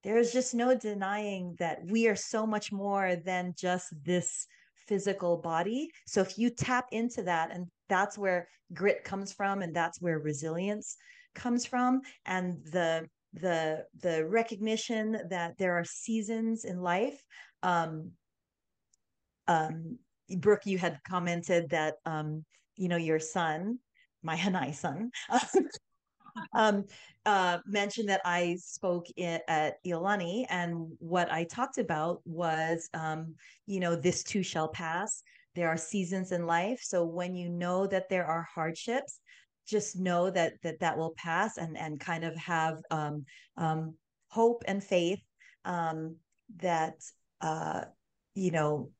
there's 0.03 0.31
just 0.31 0.53
no 0.53 0.75
denying 0.75 1.55
that 1.59 1.79
we 1.85 2.07
are 2.07 2.15
so 2.15 2.45
much 2.45 2.71
more 2.71 3.15
than 3.15 3.53
just 3.57 3.87
this 4.03 4.47
physical 4.75 5.37
body. 5.37 5.91
So 6.07 6.21
if 6.21 6.37
you 6.37 6.49
tap 6.49 6.87
into 6.91 7.21
that, 7.23 7.51
and 7.51 7.67
that's 7.89 8.17
where 8.17 8.47
grit 8.73 9.03
comes 9.03 9.33
from, 9.33 9.61
and 9.61 9.75
that's 9.75 10.01
where 10.01 10.19
resilience 10.19 10.97
comes 11.35 11.65
from, 11.65 12.01
and 12.25 12.57
the 12.71 13.07
the 13.33 13.85
the 14.01 14.25
recognition 14.25 15.19
that 15.29 15.57
there 15.57 15.77
are 15.77 15.85
seasons 15.85 16.65
in 16.65 16.81
life. 16.81 17.21
Um, 17.61 18.11
um, 19.47 19.99
Brooke, 20.37 20.65
you 20.65 20.77
had 20.77 20.99
commented 21.07 21.69
that 21.69 21.95
um, 22.05 22.45
you 22.75 22.87
know 22.87 22.97
your 22.97 23.19
son, 23.19 23.79
my 24.23 24.35
Hanai 24.43 24.73
son, 24.73 25.11
um, 26.53 26.85
uh, 27.25 27.59
mentioned 27.65 28.09
that 28.09 28.21
I 28.25 28.57
spoke 28.59 29.05
in, 29.15 29.39
at 29.47 29.83
Iolani, 29.85 30.45
and 30.49 30.91
what 30.99 31.31
I 31.31 31.43
talked 31.43 31.77
about 31.77 32.21
was, 32.25 32.89
um, 32.93 33.35
you 33.65 33.79
know, 33.79 33.95
this 33.95 34.23
too 34.23 34.43
shall 34.43 34.67
pass. 34.69 35.21
There 35.55 35.67
are 35.67 35.77
seasons 35.77 36.31
in 36.31 36.45
life, 36.45 36.79
so 36.81 37.05
when 37.05 37.35
you 37.35 37.49
know 37.49 37.87
that 37.87 38.09
there 38.09 38.25
are 38.25 38.47
hardships, 38.53 39.19
just 39.67 39.99
know 39.99 40.29
that 40.31 40.53
that 40.63 40.79
that 40.79 40.97
will 40.97 41.13
pass, 41.17 41.57
and 41.57 41.77
and 41.77 41.99
kind 41.99 42.23
of 42.23 42.35
have 42.35 42.77
um, 42.91 43.25
um, 43.57 43.95
hope 44.29 44.63
and 44.67 44.83
faith 44.83 45.21
um, 45.65 46.15
that 46.57 46.95
uh, 47.41 47.81
you 48.35 48.51
know 48.51 48.91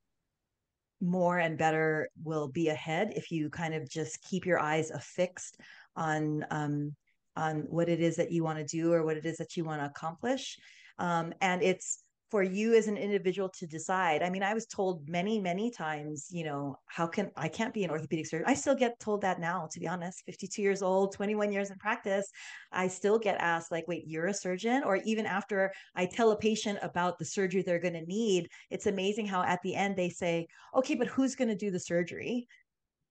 more 1.01 1.39
and 1.39 1.57
better 1.57 2.09
will 2.23 2.47
be 2.47 2.67
ahead 2.67 3.13
if 3.15 3.31
you 3.31 3.49
kind 3.49 3.73
of 3.73 3.89
just 3.89 4.21
keep 4.21 4.45
your 4.45 4.59
eyes 4.59 4.91
affixed 4.91 5.57
on 5.95 6.45
um, 6.51 6.95
on 7.35 7.65
what 7.69 7.89
it 7.89 7.99
is 7.99 8.15
that 8.17 8.31
you 8.31 8.43
want 8.43 8.59
to 8.59 8.65
do 8.65 8.91
or 8.93 9.03
what 9.03 9.17
it 9.17 9.25
is 9.25 9.37
that 9.37 9.55
you 9.55 9.63
want 9.63 9.81
to 9.81 9.85
accomplish. 9.85 10.57
Um, 10.97 11.33
and 11.41 11.61
it's 11.63 12.03
for 12.29 12.43
you 12.43 12.75
as 12.75 12.87
an 12.87 12.97
individual 12.97 13.49
to 13.49 13.65
decide. 13.65 14.21
I 14.21 14.29
mean, 14.29 14.43
I 14.43 14.53
was 14.53 14.67
told 14.67 15.07
many, 15.09 15.39
many 15.39 15.71
times, 15.71 16.27
you 16.29 16.43
know, 16.43 16.75
how 16.85 17.07
can 17.07 17.31
I 17.35 17.47
can't 17.47 17.73
be 17.73 17.83
an 17.83 17.89
orthopedic 17.89 18.27
surgeon. 18.27 18.45
I 18.47 18.53
still 18.53 18.75
get 18.75 18.99
told 18.99 19.21
that 19.21 19.39
now, 19.39 19.67
to 19.71 19.79
be 19.79 19.87
honest, 19.87 20.23
52 20.25 20.61
years 20.61 20.81
old, 20.81 21.13
21 21.13 21.51
years 21.51 21.71
in 21.71 21.77
practice. 21.77 22.29
I 22.71 22.87
still 22.87 23.17
get 23.17 23.39
asked, 23.39 23.71
like, 23.71 23.87
wait, 23.87 24.03
you're 24.05 24.27
a 24.27 24.33
surgeon? 24.33 24.83
Or 24.85 24.97
even 24.97 25.25
after 25.25 25.71
I 25.95 26.05
tell 26.05 26.31
a 26.31 26.37
patient 26.37 26.77
about 26.81 27.17
the 27.17 27.25
surgery 27.25 27.63
they're 27.63 27.79
going 27.79 27.93
to 27.93 28.05
need, 28.05 28.47
it's 28.69 28.85
amazing 28.85 29.25
how 29.25 29.41
at 29.41 29.59
the 29.63 29.75
end 29.75 29.95
they 29.95 30.09
say, 30.09 30.47
okay, 30.75 30.95
but 30.95 31.07
who's 31.07 31.35
going 31.35 31.49
to 31.49 31.55
do 31.55 31.71
the 31.71 31.79
surgery? 31.79 32.47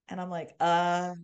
And 0.08 0.20
I'm 0.20 0.30
like, 0.30 0.50
uh, 0.60 1.14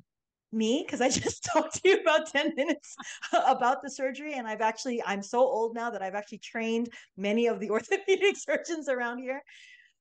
me 0.55 0.85
because 0.85 1.01
I 1.01 1.09
just 1.23 1.45
talked 1.45 1.83
to 1.83 1.89
you 1.89 2.01
about 2.01 2.29
10 2.29 2.55
minutes 2.57 2.95
about 3.47 3.83
the 3.83 3.91
surgery. 3.91 4.35
And 4.35 4.47
I've 4.47 4.61
actually, 4.61 5.03
I'm 5.05 5.23
so 5.23 5.41
old 5.41 5.75
now 5.75 5.91
that 5.91 6.03
I've 6.03 6.15
actually 6.15 6.39
trained 6.39 6.89
many 7.17 7.47
of 7.47 7.61
the 7.61 7.71
orthopedic 7.77 8.37
surgeons 8.37 8.89
around 8.89 9.19
here. 9.19 9.43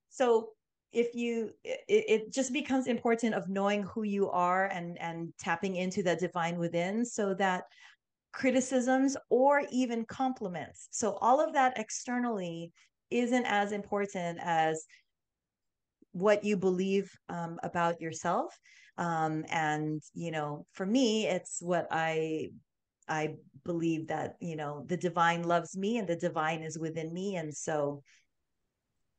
So 0.09 0.49
if 0.91 1.15
you 1.15 1.49
it, 1.63 1.81
it 1.87 2.33
just 2.33 2.53
becomes 2.53 2.87
important 2.87 3.33
of 3.33 3.49
knowing 3.49 3.83
who 3.83 4.03
you 4.03 4.29
are 4.29 4.67
and 4.67 4.99
and 5.01 5.33
tapping 5.39 5.75
into 5.75 6.03
that 6.03 6.19
divine 6.19 6.57
within 6.59 7.03
so 7.03 7.33
that 7.33 7.63
criticisms 8.31 9.17
or 9.29 9.63
even 9.71 10.05
compliments 10.05 10.87
so 10.91 11.17
all 11.21 11.41
of 11.41 11.53
that 11.53 11.77
externally 11.77 12.71
isn't 13.09 13.45
as 13.45 13.71
important 13.71 14.39
as 14.41 14.85
what 16.13 16.43
you 16.43 16.55
believe 16.55 17.11
um, 17.29 17.59
about 17.63 17.99
yourself 17.99 18.57
um, 18.97 19.43
and 19.49 20.01
you 20.13 20.31
know 20.31 20.65
for 20.71 20.85
me 20.85 21.27
it's 21.27 21.61
what 21.61 21.87
i 21.91 22.49
i 23.09 23.35
believe 23.65 24.07
that 24.07 24.35
you 24.39 24.55
know 24.55 24.85
the 24.87 24.97
divine 24.97 25.43
loves 25.43 25.75
me 25.75 25.97
and 25.97 26.07
the 26.07 26.15
divine 26.15 26.61
is 26.61 26.79
within 26.79 27.11
me 27.13 27.35
and 27.35 27.53
so 27.53 28.01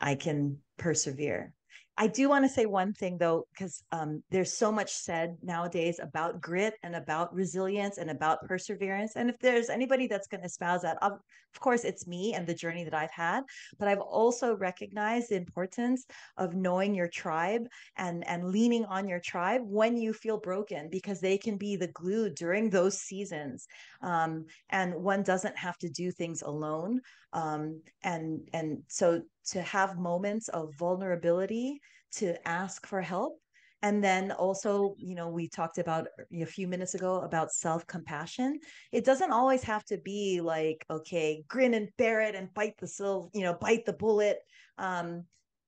i 0.00 0.14
can 0.14 0.56
persevere 0.78 1.52
I 1.96 2.08
do 2.08 2.28
want 2.28 2.44
to 2.44 2.48
say 2.48 2.66
one 2.66 2.92
thing 2.92 3.18
though, 3.18 3.46
because 3.52 3.84
um, 3.92 4.22
there's 4.30 4.52
so 4.52 4.72
much 4.72 4.92
said 4.92 5.36
nowadays 5.42 6.00
about 6.02 6.40
grit 6.40 6.74
and 6.82 6.96
about 6.96 7.32
resilience 7.32 7.98
and 7.98 8.10
about 8.10 8.44
perseverance. 8.48 9.12
And 9.14 9.30
if 9.30 9.38
there's 9.38 9.70
anybody 9.70 10.08
that's 10.08 10.26
going 10.26 10.40
to 10.40 10.46
espouse 10.46 10.82
that, 10.82 10.98
of 11.00 11.20
course, 11.60 11.84
it's 11.84 12.08
me 12.08 12.34
and 12.34 12.46
the 12.46 12.54
journey 12.54 12.82
that 12.82 12.94
I've 12.94 13.12
had. 13.12 13.44
But 13.78 13.86
I've 13.86 14.00
also 14.00 14.56
recognized 14.56 15.30
the 15.30 15.36
importance 15.36 16.04
of 16.36 16.56
knowing 16.56 16.96
your 16.96 17.06
tribe 17.06 17.62
and 17.96 18.26
and 18.26 18.50
leaning 18.50 18.84
on 18.86 19.06
your 19.06 19.20
tribe 19.20 19.62
when 19.64 19.96
you 19.96 20.12
feel 20.12 20.38
broken, 20.38 20.88
because 20.90 21.20
they 21.20 21.38
can 21.38 21.56
be 21.56 21.76
the 21.76 21.88
glue 21.88 22.28
during 22.28 22.70
those 22.70 22.98
seasons. 22.98 23.68
Um, 24.02 24.46
and 24.70 24.94
one 24.94 25.22
doesn't 25.22 25.56
have 25.56 25.78
to 25.78 25.88
do 25.88 26.10
things 26.10 26.42
alone. 26.42 27.00
Um, 27.34 27.82
and 28.02 28.48
and 28.52 28.82
so 28.88 29.22
to 29.50 29.62
have 29.62 29.98
moments 29.98 30.48
of 30.48 30.74
vulnerability 30.78 31.80
to 32.16 32.48
ask 32.48 32.86
for 32.86 33.02
help. 33.02 33.38
And 33.82 34.02
then 34.02 34.32
also 34.32 34.94
you 34.98 35.14
know 35.14 35.28
we 35.28 35.48
talked 35.48 35.76
about 35.78 36.06
a 36.32 36.46
few 36.46 36.66
minutes 36.66 36.94
ago 36.94 37.20
about 37.20 37.52
self 37.52 37.86
compassion 37.86 38.58
it 38.92 39.04
doesn't 39.04 39.30
always 39.30 39.62
have 39.64 39.84
to 39.86 39.98
be 39.98 40.40
like 40.40 40.86
okay 40.88 41.44
grin 41.48 41.74
and 41.74 41.90
bear 41.98 42.22
it 42.22 42.34
and 42.34 42.54
bite 42.54 42.78
the 42.78 42.86
silver 42.86 43.28
you 43.34 43.42
know 43.42 43.54
bite 43.54 43.84
the 43.84 43.92
bullet. 43.92 44.38
Um 44.78 45.24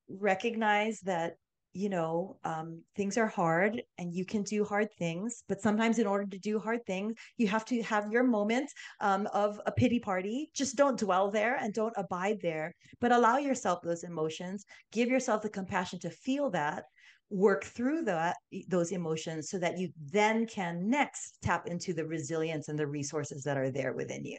recognize 0.09 1.01
that 1.01 1.35
you 1.77 1.89
know 1.89 2.37
um, 2.45 2.83
things 2.97 3.19
are 3.19 3.27
hard 3.27 3.83
and 3.99 4.13
you 4.13 4.25
can 4.25 4.43
do 4.43 4.65
hard 4.65 4.89
things 4.99 5.45
but 5.49 5.61
sometimes 5.61 5.99
in 5.99 6.07
order 6.07 6.25
to 6.25 6.39
do 6.39 6.59
hard 6.59 6.85
things 6.87 7.15
you 7.37 7.47
have 7.47 7.65
to 7.67 7.83
have 7.83 8.11
your 8.11 8.23
moment 8.23 8.71
um, 9.01 9.29
of 9.33 9.61
a 9.67 9.73
pity 9.73 9.99
party. 9.99 10.51
Just 10.55 10.77
don't 10.77 10.99
dwell 10.99 11.31
there 11.31 11.57
and 11.57 11.75
don't 11.75 11.93
abide 11.97 12.39
there 12.41 12.75
but 13.01 13.13
allow 13.13 13.37
yourself 13.37 13.81
those 13.83 14.05
emotions. 14.05 14.65
Give 14.93 15.09
yourself 15.09 15.43
the 15.43 15.49
compassion 15.49 15.99
to 16.01 16.11
feel 16.11 16.51
that 16.51 16.85
work 17.29 17.65
through 17.65 18.03
that 18.03 18.37
those 18.69 18.93
emotions 18.93 19.51
so 19.51 19.59
that 19.59 19.79
you 19.79 19.91
then 20.13 20.47
can 20.47 20.89
next 20.89 21.39
tap 21.43 21.67
into 21.67 21.93
the 21.93 22.07
resilience 22.07 22.69
and 22.69 22.79
the 22.79 22.87
resources 22.87 23.43
that 23.43 23.57
are 23.57 23.71
there 23.71 23.93
within 23.93 24.25
you. 24.25 24.39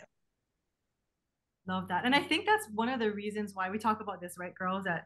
Love 1.67 1.89
that. 1.89 2.05
And 2.05 2.15
i 2.15 2.21
think 2.21 2.45
that's 2.45 2.67
one 2.73 2.89
of 2.89 2.99
the 2.99 3.11
reasons 3.11 3.53
why 3.53 3.69
we 3.69 3.77
talk 3.77 4.01
about 4.01 4.21
this 4.21 4.35
right 4.39 4.55
girls 4.55 4.85
that 4.85 5.05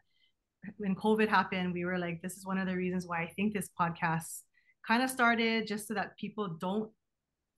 when 0.78 0.96
COVID 0.96 1.28
happened, 1.28 1.74
we 1.74 1.86
were 1.86 1.98
like, 1.98 2.22
this 2.22 2.38
is 2.38 2.46
one 2.46 2.58
of 2.58 2.68
the 2.68 2.76
reasons 2.76 3.08
why 3.08 3.24
I 3.24 3.28
think 3.36 3.54
this 3.54 3.70
podcast 3.80 4.42
kind 4.88 5.04
of 5.04 5.10
started 5.10 5.68
just 5.68 5.88
so 5.88 5.94
that 5.94 6.18
people 6.18 6.58
don't 6.60 6.90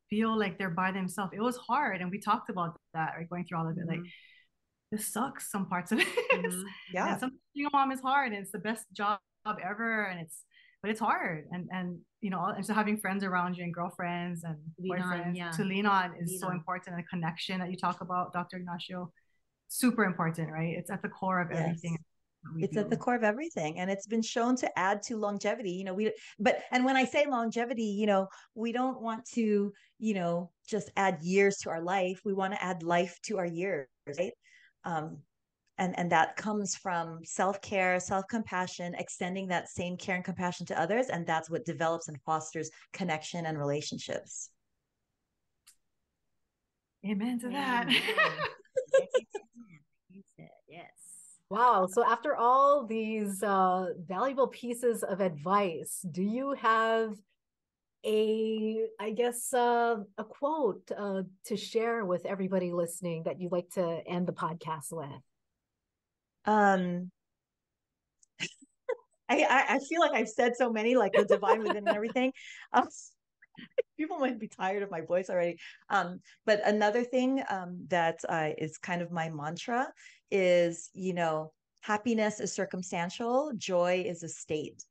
feel 0.10 0.38
like 0.38 0.58
they're 0.58 0.70
by 0.70 0.92
themselves. 0.92 1.32
It 1.36 1.42
was 1.42 1.58
hard. 1.58 2.02
And 2.02 2.12
we 2.12 2.20
talked 2.20 2.50
about 2.50 2.78
that, 2.94 3.14
right? 3.18 3.30
Going 3.30 3.46
through 3.46 3.60
all 3.60 3.68
of 3.68 3.78
it. 3.78 3.82
Mm-hmm. 3.82 3.90
Like, 3.90 4.12
this 4.92 5.12
sucks, 5.12 5.52
some 5.52 5.68
parts 5.68 5.92
of 5.92 6.00
it. 6.02 6.08
Mm-hmm. 6.08 6.62
Yeah. 6.94 7.12
and 7.12 7.20
some 7.20 7.32
being 7.54 7.68
a 7.68 7.70
mom 7.76 7.92
is 7.92 8.02
hard 8.02 8.32
and 8.32 8.42
it's 8.42 8.52
the 8.52 8.60
best 8.60 8.86
job 8.94 9.20
ever. 9.46 10.06
And 10.06 10.22
it's, 10.22 10.44
but 10.82 10.92
it's 10.92 11.00
hard. 11.00 11.46
And, 11.52 11.70
and, 11.72 12.00
you 12.22 12.30
know, 12.30 12.46
and 12.46 12.66
so 12.66 12.74
having 12.74 12.98
friends 12.98 13.24
around 13.24 13.58
you 13.58 13.64
and 13.64 13.74
girlfriends 13.74 14.44
and 14.44 14.58
lean 14.78 14.94
boyfriends 14.94 15.28
on, 15.28 15.36
yeah. 15.36 15.52
to 15.52 15.64
lean 15.64 15.86
on 15.86 16.14
is 16.22 16.30
lean 16.30 16.40
so 16.40 16.48
on. 16.48 16.56
important. 16.56 16.96
And 16.96 17.04
the 17.04 17.08
connection 17.08 17.60
that 17.60 17.72
you 17.72 17.78
talk 17.78 18.02
about, 18.02 18.34
Dr. 18.34 18.58
Ignacio, 18.58 19.12
super 19.70 20.04
important, 20.04 20.52
right? 20.52 20.76
It's 20.78 20.92
at 20.92 21.02
the 21.02 21.10
core 21.10 21.42
of 21.42 21.50
yes. 21.52 21.60
everything 21.60 21.98
it's 22.60 22.74
do. 22.74 22.80
at 22.80 22.90
the 22.90 22.98
core 22.98 23.16
of 23.16 23.24
everything 23.24 23.80
and 23.80 23.90
it's 23.90 24.08
been 24.08 24.22
shown 24.22 24.56
to 24.56 24.80
add 24.80 25.02
to 25.02 25.18
longevity 25.18 25.72
you 25.72 25.84
know 25.84 25.94
we 25.94 26.12
but 26.40 26.60
and 26.72 26.86
when 26.86 26.96
i 26.96 27.04
say 27.04 27.26
longevity 27.26 27.84
you 27.84 28.06
know 28.06 28.28
we 28.56 28.72
don't 28.72 29.02
want 29.02 29.24
to 29.26 29.72
you 30.00 30.14
know 30.14 30.50
just 30.68 30.92
add 30.98 31.18
years 31.22 31.58
to 31.58 31.70
our 31.70 31.82
life 31.82 32.22
we 32.26 32.34
want 32.34 32.54
to 32.54 32.64
add 32.64 32.84
life 32.84 33.18
to 33.24 33.38
our 33.38 33.46
years 33.46 33.88
right? 34.20 34.34
Um 34.86 35.18
and 35.78 35.98
and 35.98 36.12
that 36.12 36.36
comes 36.36 36.76
from 36.76 37.20
self-care 37.24 38.00
self-compassion 38.00 38.94
extending 38.98 39.48
that 39.48 39.70
same 39.70 39.98
care 39.98 40.16
and 40.16 40.24
compassion 40.24 40.66
to 40.66 40.80
others 40.80 41.08
and 41.08 41.26
that's 41.26 41.50
what 41.50 41.66
develops 41.66 42.08
and 42.08 42.22
fosters 42.22 42.70
connection 42.92 43.46
and 43.46 43.58
relationships. 43.58 44.50
Amen 47.06 47.40
to 47.40 47.50
that. 47.50 47.90
Yes 47.90 49.08
Wow. 51.54 51.86
So 51.86 52.04
after 52.04 52.36
all 52.36 52.84
these 52.84 53.44
uh, 53.44 53.90
valuable 54.08 54.48
pieces 54.48 55.04
of 55.04 55.22
advice, 55.22 56.04
do 56.10 56.24
you 56.24 56.54
have 56.54 57.14
a, 58.04 58.88
I 59.00 59.12
guess, 59.12 59.54
uh, 59.54 59.98
a 60.18 60.24
quote 60.24 60.92
uh, 60.98 61.22
to 61.46 61.56
share 61.56 62.06
with 62.06 62.26
everybody 62.26 62.72
listening 62.72 63.22
that 63.26 63.40
you'd 63.40 63.52
like 63.52 63.70
to 63.76 64.02
end 64.08 64.26
the 64.26 64.34
podcast 64.34 64.92
with? 64.92 65.22
Um, 66.46 67.12
I, 69.30 69.66
I 69.70 69.80
feel 69.88 70.00
like 70.00 70.14
I've 70.14 70.30
said 70.30 70.56
so 70.56 70.72
many, 70.74 70.96
like 70.96 71.14
the 71.14 71.24
divine 71.24 71.60
within 71.60 71.88
and 71.88 71.90
everything. 71.90 72.34
Um, 72.74 72.88
people 73.98 74.18
might 74.18 74.40
be 74.40 74.48
tired 74.48 74.84
of 74.84 74.92
my 74.92 75.02
voice 75.02 75.30
already. 75.30 75.58
Um, 75.90 76.22
but 76.46 76.62
another 76.66 77.04
thing 77.04 77.44
um, 77.50 77.86
that 77.90 78.20
uh, 78.28 78.50
is 78.58 78.78
kind 78.78 79.02
of 79.02 79.12
my 79.12 79.30
mantra 79.30 79.88
is, 80.34 80.90
you 80.94 81.14
know, 81.14 81.54
happiness 81.82 82.40
is 82.40 82.52
circumstantial, 82.52 83.54
joy 83.56 84.04
is 84.06 84.24
a 84.24 84.30
state. 84.30 84.84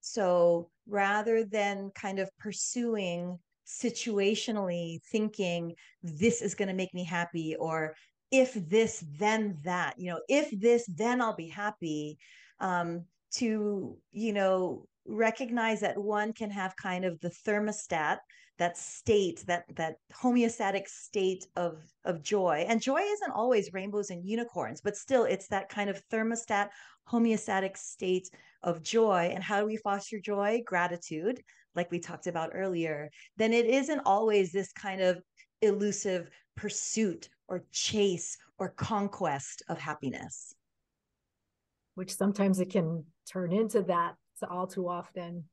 So 0.00 0.68
rather 0.88 1.44
than 1.44 1.92
kind 1.94 2.18
of 2.18 2.28
pursuing 2.38 3.38
situationally 3.66 5.00
thinking 5.10 5.74
this 6.02 6.42
is 6.42 6.54
going 6.54 6.68
to 6.68 6.74
make 6.74 6.92
me 6.92 7.04
happy 7.04 7.54
or 7.56 7.94
if 8.32 8.54
this 8.68 9.04
then 9.18 9.56
that 9.62 9.94
you 9.98 10.10
know 10.10 10.20
if 10.28 10.50
this 10.60 10.84
then 10.88 11.22
i'll 11.22 11.36
be 11.36 11.48
happy 11.48 12.18
um 12.60 13.04
to 13.30 13.96
you 14.10 14.32
know 14.32 14.84
recognize 15.06 15.80
that 15.80 15.98
one 15.98 16.32
can 16.32 16.50
have 16.50 16.76
kind 16.76 17.04
of 17.04 17.20
the 17.20 17.30
thermostat 17.46 18.18
that 18.58 18.76
state 18.76 19.42
that 19.46 19.64
that 19.74 19.96
homeostatic 20.12 20.86
state 20.86 21.46
of 21.56 21.78
of 22.04 22.22
joy. 22.22 22.64
And 22.68 22.80
joy 22.80 23.00
isn't 23.00 23.32
always 23.32 23.72
rainbows 23.72 24.10
and 24.10 24.24
unicorns 24.24 24.80
but 24.80 24.96
still 24.96 25.24
it's 25.24 25.48
that 25.48 25.68
kind 25.68 25.88
of 25.90 26.02
thermostat 26.12 26.68
homeostatic 27.10 27.76
state 27.76 28.28
of 28.62 28.82
joy. 28.82 29.30
And 29.34 29.42
how 29.42 29.60
do 29.60 29.66
we 29.66 29.76
foster 29.76 30.20
joy? 30.20 30.62
Gratitude 30.64 31.42
like 31.74 31.90
we 31.90 31.98
talked 31.98 32.26
about 32.26 32.50
earlier. 32.52 33.10
Then 33.36 33.52
it 33.52 33.66
isn't 33.66 34.00
always 34.04 34.52
this 34.52 34.72
kind 34.72 35.00
of 35.00 35.22
elusive 35.62 36.28
pursuit 36.56 37.28
or 37.48 37.64
chase 37.72 38.36
or 38.58 38.68
conquest 38.70 39.62
of 39.68 39.78
happiness. 39.78 40.54
Which 41.94 42.14
sometimes 42.14 42.60
it 42.60 42.70
can 42.70 43.04
turn 43.30 43.52
into 43.52 43.82
that 43.82 44.14
all 44.50 44.66
too 44.66 44.88
often 44.88 45.44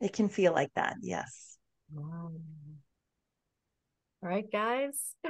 it 0.00 0.12
can 0.12 0.28
feel 0.28 0.52
like 0.52 0.70
that 0.74 0.96
yes 1.02 1.56
Wow. 1.92 2.32
All 4.22 4.28
right, 4.28 4.50
guys. 4.50 5.14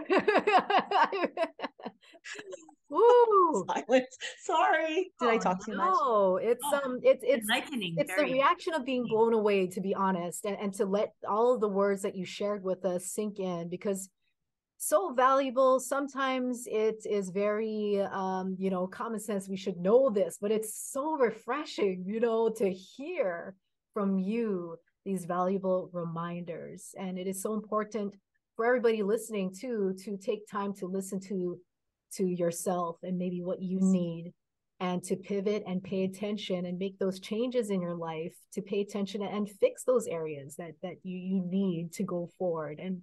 Ooh. 2.93 3.65
Silence. 3.69 4.17
Sorry. 4.43 5.11
Did 5.21 5.29
oh, 5.29 5.31
I 5.31 5.39
talk 5.39 5.65
too 5.65 5.73
no. 5.73 5.79
much? 5.79 5.95
No, 5.95 6.37
it's 6.37 6.65
oh, 6.65 6.81
um 6.85 7.01
it's 7.03 7.23
it's 7.27 7.47
it's 7.51 8.17
the 8.17 8.23
reaction 8.23 8.75
of 8.75 8.85
being 8.85 9.07
blown 9.07 9.33
away, 9.35 9.67
to 9.67 9.81
be 9.81 9.95
honest, 9.95 10.45
and, 10.45 10.57
and 10.57 10.73
to 10.75 10.87
let 10.87 11.13
all 11.29 11.55
of 11.55 11.61
the 11.61 11.69
words 11.69 12.03
that 12.03 12.15
you 12.15 12.25
shared 12.25 12.63
with 12.63 12.85
us 12.85 13.07
sink 13.07 13.39
in 13.39 13.69
because 13.69 14.09
so 14.89 15.13
valuable. 15.13 15.81
Sometimes 15.81 16.67
it 16.67 17.05
is 17.09 17.31
very 17.31 18.01
um, 18.13 18.57
you 18.59 18.71
know, 18.71 18.87
common 18.87 19.19
sense. 19.19 19.49
We 19.49 19.57
should 19.57 19.79
know 19.79 20.11
this, 20.11 20.39
but 20.41 20.53
it's 20.53 20.93
so 20.93 21.17
refreshing, 21.17 22.05
you 22.07 22.21
know, 22.21 22.51
to 22.51 22.71
hear 22.71 23.57
from 23.93 24.19
you 24.19 24.77
these 25.05 25.25
valuable 25.25 25.91
reminders. 25.93 26.95
And 26.99 27.19
it 27.19 27.27
is 27.27 27.43
so 27.43 27.55
important 27.55 28.15
for 28.55 28.65
everybody 28.67 29.03
listening 29.03 29.55
too 29.59 29.95
to 30.05 30.17
take 30.17 30.47
time 30.49 30.73
to 30.75 30.87
listen 30.87 31.21
to 31.21 31.59
to 32.15 32.27
yourself 32.27 32.97
and 33.03 33.19
maybe 33.19 33.43
what 33.43 33.61
you 33.61 33.79
need 33.81 34.33
and 34.79 35.03
to 35.03 35.17
pivot 35.17 35.65
and 35.67 35.83
pay 35.83 36.05
attention 36.05 36.67
and 36.67 36.79
make 36.79 36.99
those 36.99 37.19
changes 37.19 37.71
in 37.71 37.81
your 37.81 37.97
life 37.97 38.35
to 38.53 38.63
pay 38.63 38.81
attention 38.81 39.23
and 39.23 39.51
fix 39.61 39.83
those 39.83 40.07
areas 40.07 40.55
that 40.57 40.73
that 40.83 40.97
you, 41.03 41.19
you 41.19 41.43
need 41.47 41.93
to 41.93 42.05
go 42.05 42.31
forward 42.39 42.79
and 42.79 43.03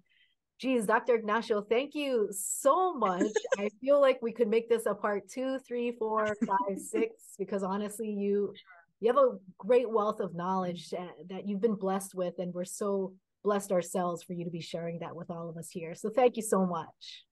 geez 0.63 0.85
dr 0.85 1.13
ignacio 1.13 1.61
thank 1.61 1.93
you 1.93 2.29
so 2.31 2.93
much 2.93 3.27
i 3.57 3.67
feel 3.81 3.99
like 3.99 4.17
we 4.21 4.31
could 4.31 4.47
make 4.47 4.69
this 4.69 4.85
a 4.85 4.93
part 4.95 5.27
two 5.27 5.59
three 5.67 5.91
four 5.91 6.37
five 6.47 6.79
six 6.79 7.35
because 7.37 7.63
honestly 7.63 8.09
you 8.09 8.53
you 9.01 9.07
have 9.07 9.17
a 9.17 9.37
great 9.57 9.89
wealth 9.89 10.21
of 10.21 10.33
knowledge 10.33 10.89
that, 10.89 11.09
that 11.29 11.45
you've 11.45 11.59
been 11.59 11.75
blessed 11.75 12.15
with 12.15 12.35
and 12.37 12.53
we're 12.53 12.63
so 12.63 13.13
blessed 13.43 13.73
ourselves 13.73 14.23
for 14.23 14.31
you 14.31 14.45
to 14.45 14.51
be 14.51 14.61
sharing 14.61 14.99
that 14.99 15.13
with 15.13 15.29
all 15.29 15.49
of 15.49 15.57
us 15.57 15.69
here 15.69 15.93
so 15.93 16.09
thank 16.09 16.37
you 16.37 16.43
so 16.43 16.65
much 16.65 17.25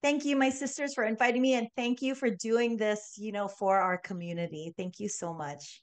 Thank 0.00 0.24
you, 0.24 0.36
my 0.36 0.48
sisters, 0.48 0.94
for 0.94 1.02
inviting 1.02 1.42
me, 1.42 1.54
and 1.54 1.66
thank 1.74 2.02
you 2.02 2.14
for 2.14 2.30
doing 2.30 2.76
this, 2.76 3.14
you 3.16 3.32
know, 3.32 3.48
for 3.48 3.80
our 3.80 3.98
community. 3.98 4.72
Thank 4.76 5.00
you 5.00 5.08
so 5.08 5.34
much. 5.34 5.82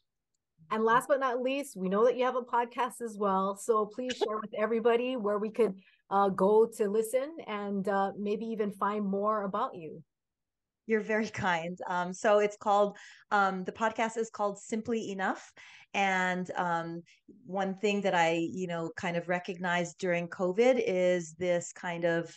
And 0.71 0.85
last 0.85 1.09
but 1.09 1.19
not 1.19 1.41
least, 1.41 1.75
we 1.75 1.89
know 1.89 2.05
that 2.05 2.17
you 2.17 2.23
have 2.23 2.37
a 2.37 2.41
podcast 2.41 3.01
as 3.03 3.17
well. 3.19 3.57
So 3.57 3.85
please 3.85 4.15
share 4.15 4.37
with 4.37 4.53
everybody 4.57 5.17
where 5.17 5.37
we 5.37 5.49
could 5.49 5.75
uh, 6.09 6.29
go 6.29 6.65
to 6.77 6.87
listen 6.87 7.37
and 7.47 7.87
uh, 7.87 8.11
maybe 8.17 8.45
even 8.45 8.71
find 8.71 9.05
more 9.05 9.43
about 9.43 9.75
you. 9.75 10.03
You're 10.87 11.01
very 11.01 11.29
kind. 11.47 11.77
Um, 11.87 12.13
so 12.13 12.39
it's 12.39 12.57
called, 12.57 12.97
um, 13.31 13.63
the 13.63 13.71
podcast 13.71 14.17
is 14.17 14.29
called 14.29 14.59
Simply 14.59 15.11
Enough. 15.11 15.51
And 15.93 16.51
um, 16.57 17.03
one 17.45 17.75
thing 17.75 18.01
that 18.01 18.13
I, 18.13 18.47
you 18.51 18.67
know, 18.67 18.91
kind 18.97 19.15
of 19.15 19.29
recognized 19.29 19.97
during 19.97 20.27
COVID 20.27 20.83
is 20.85 21.33
this 21.35 21.71
kind 21.71 22.03
of 22.03 22.35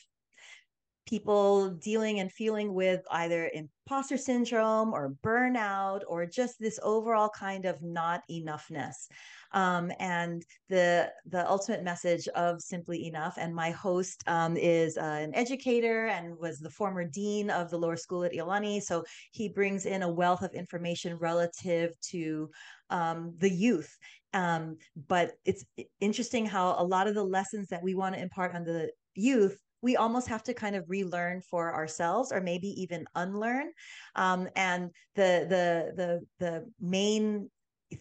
people 1.08 1.70
dealing 1.70 2.20
and 2.20 2.30
feeling 2.30 2.74
with 2.74 3.00
either 3.10 3.50
imposter 3.54 4.18
syndrome 4.18 4.92
or 4.92 5.14
burnout 5.24 6.02
or 6.06 6.26
just 6.26 6.60
this 6.60 6.78
overall 6.82 7.30
kind 7.30 7.64
of 7.64 7.82
not 7.82 8.22
enoughness. 8.30 9.08
Um, 9.52 9.90
and 9.98 10.44
the 10.68 11.10
the 11.26 11.48
ultimate 11.48 11.82
message 11.82 12.28
of 12.28 12.60
simply 12.60 13.06
enough 13.06 13.38
and 13.38 13.54
my 13.54 13.70
host 13.70 14.22
um, 14.26 14.58
is 14.58 14.98
uh, 14.98 15.20
an 15.22 15.34
educator 15.34 16.08
and 16.08 16.36
was 16.38 16.58
the 16.58 16.70
former 16.70 17.04
dean 17.04 17.48
of 17.48 17.70
the 17.70 17.78
lower 17.78 17.96
school 17.96 18.24
at 18.24 18.34
Iolani. 18.34 18.82
So 18.82 19.04
he 19.32 19.48
brings 19.48 19.86
in 19.86 20.02
a 20.02 20.12
wealth 20.12 20.42
of 20.42 20.52
information 20.52 21.16
relative 21.16 21.92
to 22.10 22.50
um, 22.90 23.34
the 23.38 23.50
youth. 23.50 23.96
Um, 24.34 24.76
but 25.08 25.32
it's 25.46 25.64
interesting 26.00 26.44
how 26.44 26.74
a 26.78 26.84
lot 26.84 27.08
of 27.08 27.14
the 27.14 27.24
lessons 27.24 27.68
that 27.68 27.82
we 27.82 27.94
want 27.94 28.14
to 28.14 28.20
impart 28.20 28.54
on 28.54 28.64
the 28.64 28.90
youth 29.14 29.58
we 29.82 29.96
almost 29.96 30.28
have 30.28 30.42
to 30.42 30.54
kind 30.54 30.74
of 30.74 30.88
relearn 30.88 31.40
for 31.40 31.74
ourselves 31.74 32.32
or 32.32 32.40
maybe 32.40 32.68
even 32.80 33.04
unlearn 33.14 33.70
um, 34.16 34.48
and 34.56 34.90
the 35.14 35.46
the 35.48 35.92
the 35.96 36.20
the 36.38 36.70
main 36.80 37.48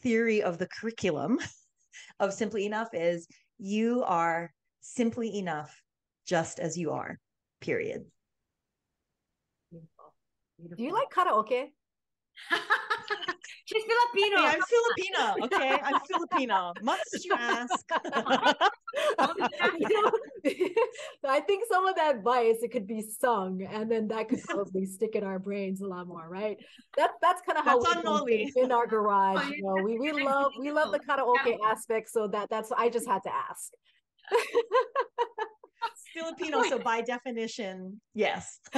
theory 0.02 0.42
of 0.42 0.58
the 0.58 0.68
curriculum 0.68 1.40
of 2.20 2.34
simply 2.34 2.66
enough 2.66 2.90
is 2.94 3.28
you 3.58 4.04
are 4.06 4.52
simply 4.82 5.38
enough 5.38 5.82
just 6.26 6.60
as 6.60 6.78
you 6.78 6.92
are 6.92 7.20
period 7.62 8.04
Beautiful. 9.72 10.14
Beautiful. 10.58 10.78
do 10.78 10.84
you 10.84 10.94
like 10.94 11.10
karaoke 11.10 11.72
She's 13.68 13.84
Filipino. 13.84 14.38
Hey, 14.38 14.48
I'm 14.48 14.62
Filipino. 14.62 15.46
Okay, 15.46 15.78
I'm 15.84 16.00
Filipino. 16.10 16.74
Must 16.82 17.26
you 17.26 17.34
ask? 17.38 17.86
I 21.28 21.42
think 21.42 21.66
some 21.70 21.86
of 21.86 21.96
that 21.98 22.16
advice 22.16 22.60
it 22.62 22.72
could 22.72 22.88
be 22.88 23.02
sung, 23.02 23.68
and 23.70 23.92
then 23.92 24.08
that 24.08 24.30
could 24.30 24.42
probably 24.44 24.86
stick 24.86 25.16
in 25.16 25.26
our 25.26 25.38
brains 25.38 25.82
a 25.82 25.86
lot 25.86 26.08
more, 26.08 26.30
right? 26.30 26.58
That 26.96 27.12
that's 27.22 27.42
kind 27.42 27.58
of 27.58 27.66
how 27.66 27.82
That's 27.82 28.06
on 28.06 28.24
we 28.24 28.50
in 28.56 28.72
our 28.72 28.88
garage. 28.88 29.50
You 29.50 29.64
know, 29.64 29.84
we 29.84 30.00
we 30.00 30.14
love 30.24 30.54
we 30.58 30.72
love 30.72 30.94
the 30.94 31.00
karaoke 31.00 31.58
aspect, 31.66 32.10
so 32.10 32.30
that 32.30 32.50
that's 32.50 32.72
I 32.72 32.88
just 32.88 33.08
had 33.08 33.22
to 33.24 33.32
ask. 33.34 33.74
Filipino, 36.14 36.64
so 36.64 36.80
by 36.80 37.02
definition, 37.02 38.00
yes. 38.14 38.62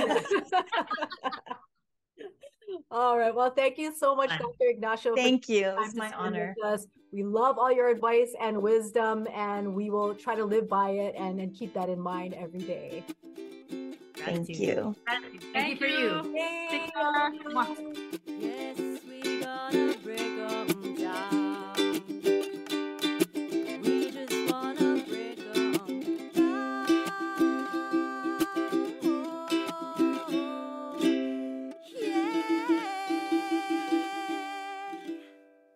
All 2.92 3.18
right. 3.18 3.34
Well, 3.34 3.52
thank 3.52 3.78
you 3.78 3.94
so 3.96 4.16
much, 4.16 4.30
Dr. 4.30 4.70
Ignacio. 4.70 5.16
Thank 5.16 5.48
you. 5.50 5.74
It's 5.80 5.96
my 5.96 6.12
honor. 6.14 6.56
We 7.12 7.24
love 7.24 7.58
all 7.58 7.72
your 7.72 7.90
advice 7.90 8.36
and 8.40 8.62
wisdom, 8.62 9.28
and 9.34 9.74
we 9.74 9.90
will 9.90 10.14
try 10.14 10.36
to 10.36 10.46
live 10.46 10.70
by 10.70 10.92
it 10.92 11.16
and, 11.18 11.40
and 11.40 11.54
keep 11.56 11.74
that 11.74 11.90
in 11.90 12.00
mind 12.00 12.36
every 12.36 12.60
day. 12.60 13.04
Thank 14.16 14.50
you. 14.50 14.96
Thank 15.54 15.72
you 15.72 15.78
for 15.78 15.88
you. 15.88 16.34
Yay. 16.36 16.92
Yes, 18.28 19.02
we 19.08 19.40
gonna 19.42 19.96
break 20.04 20.20
'em 20.20 20.96
down. 20.96 21.69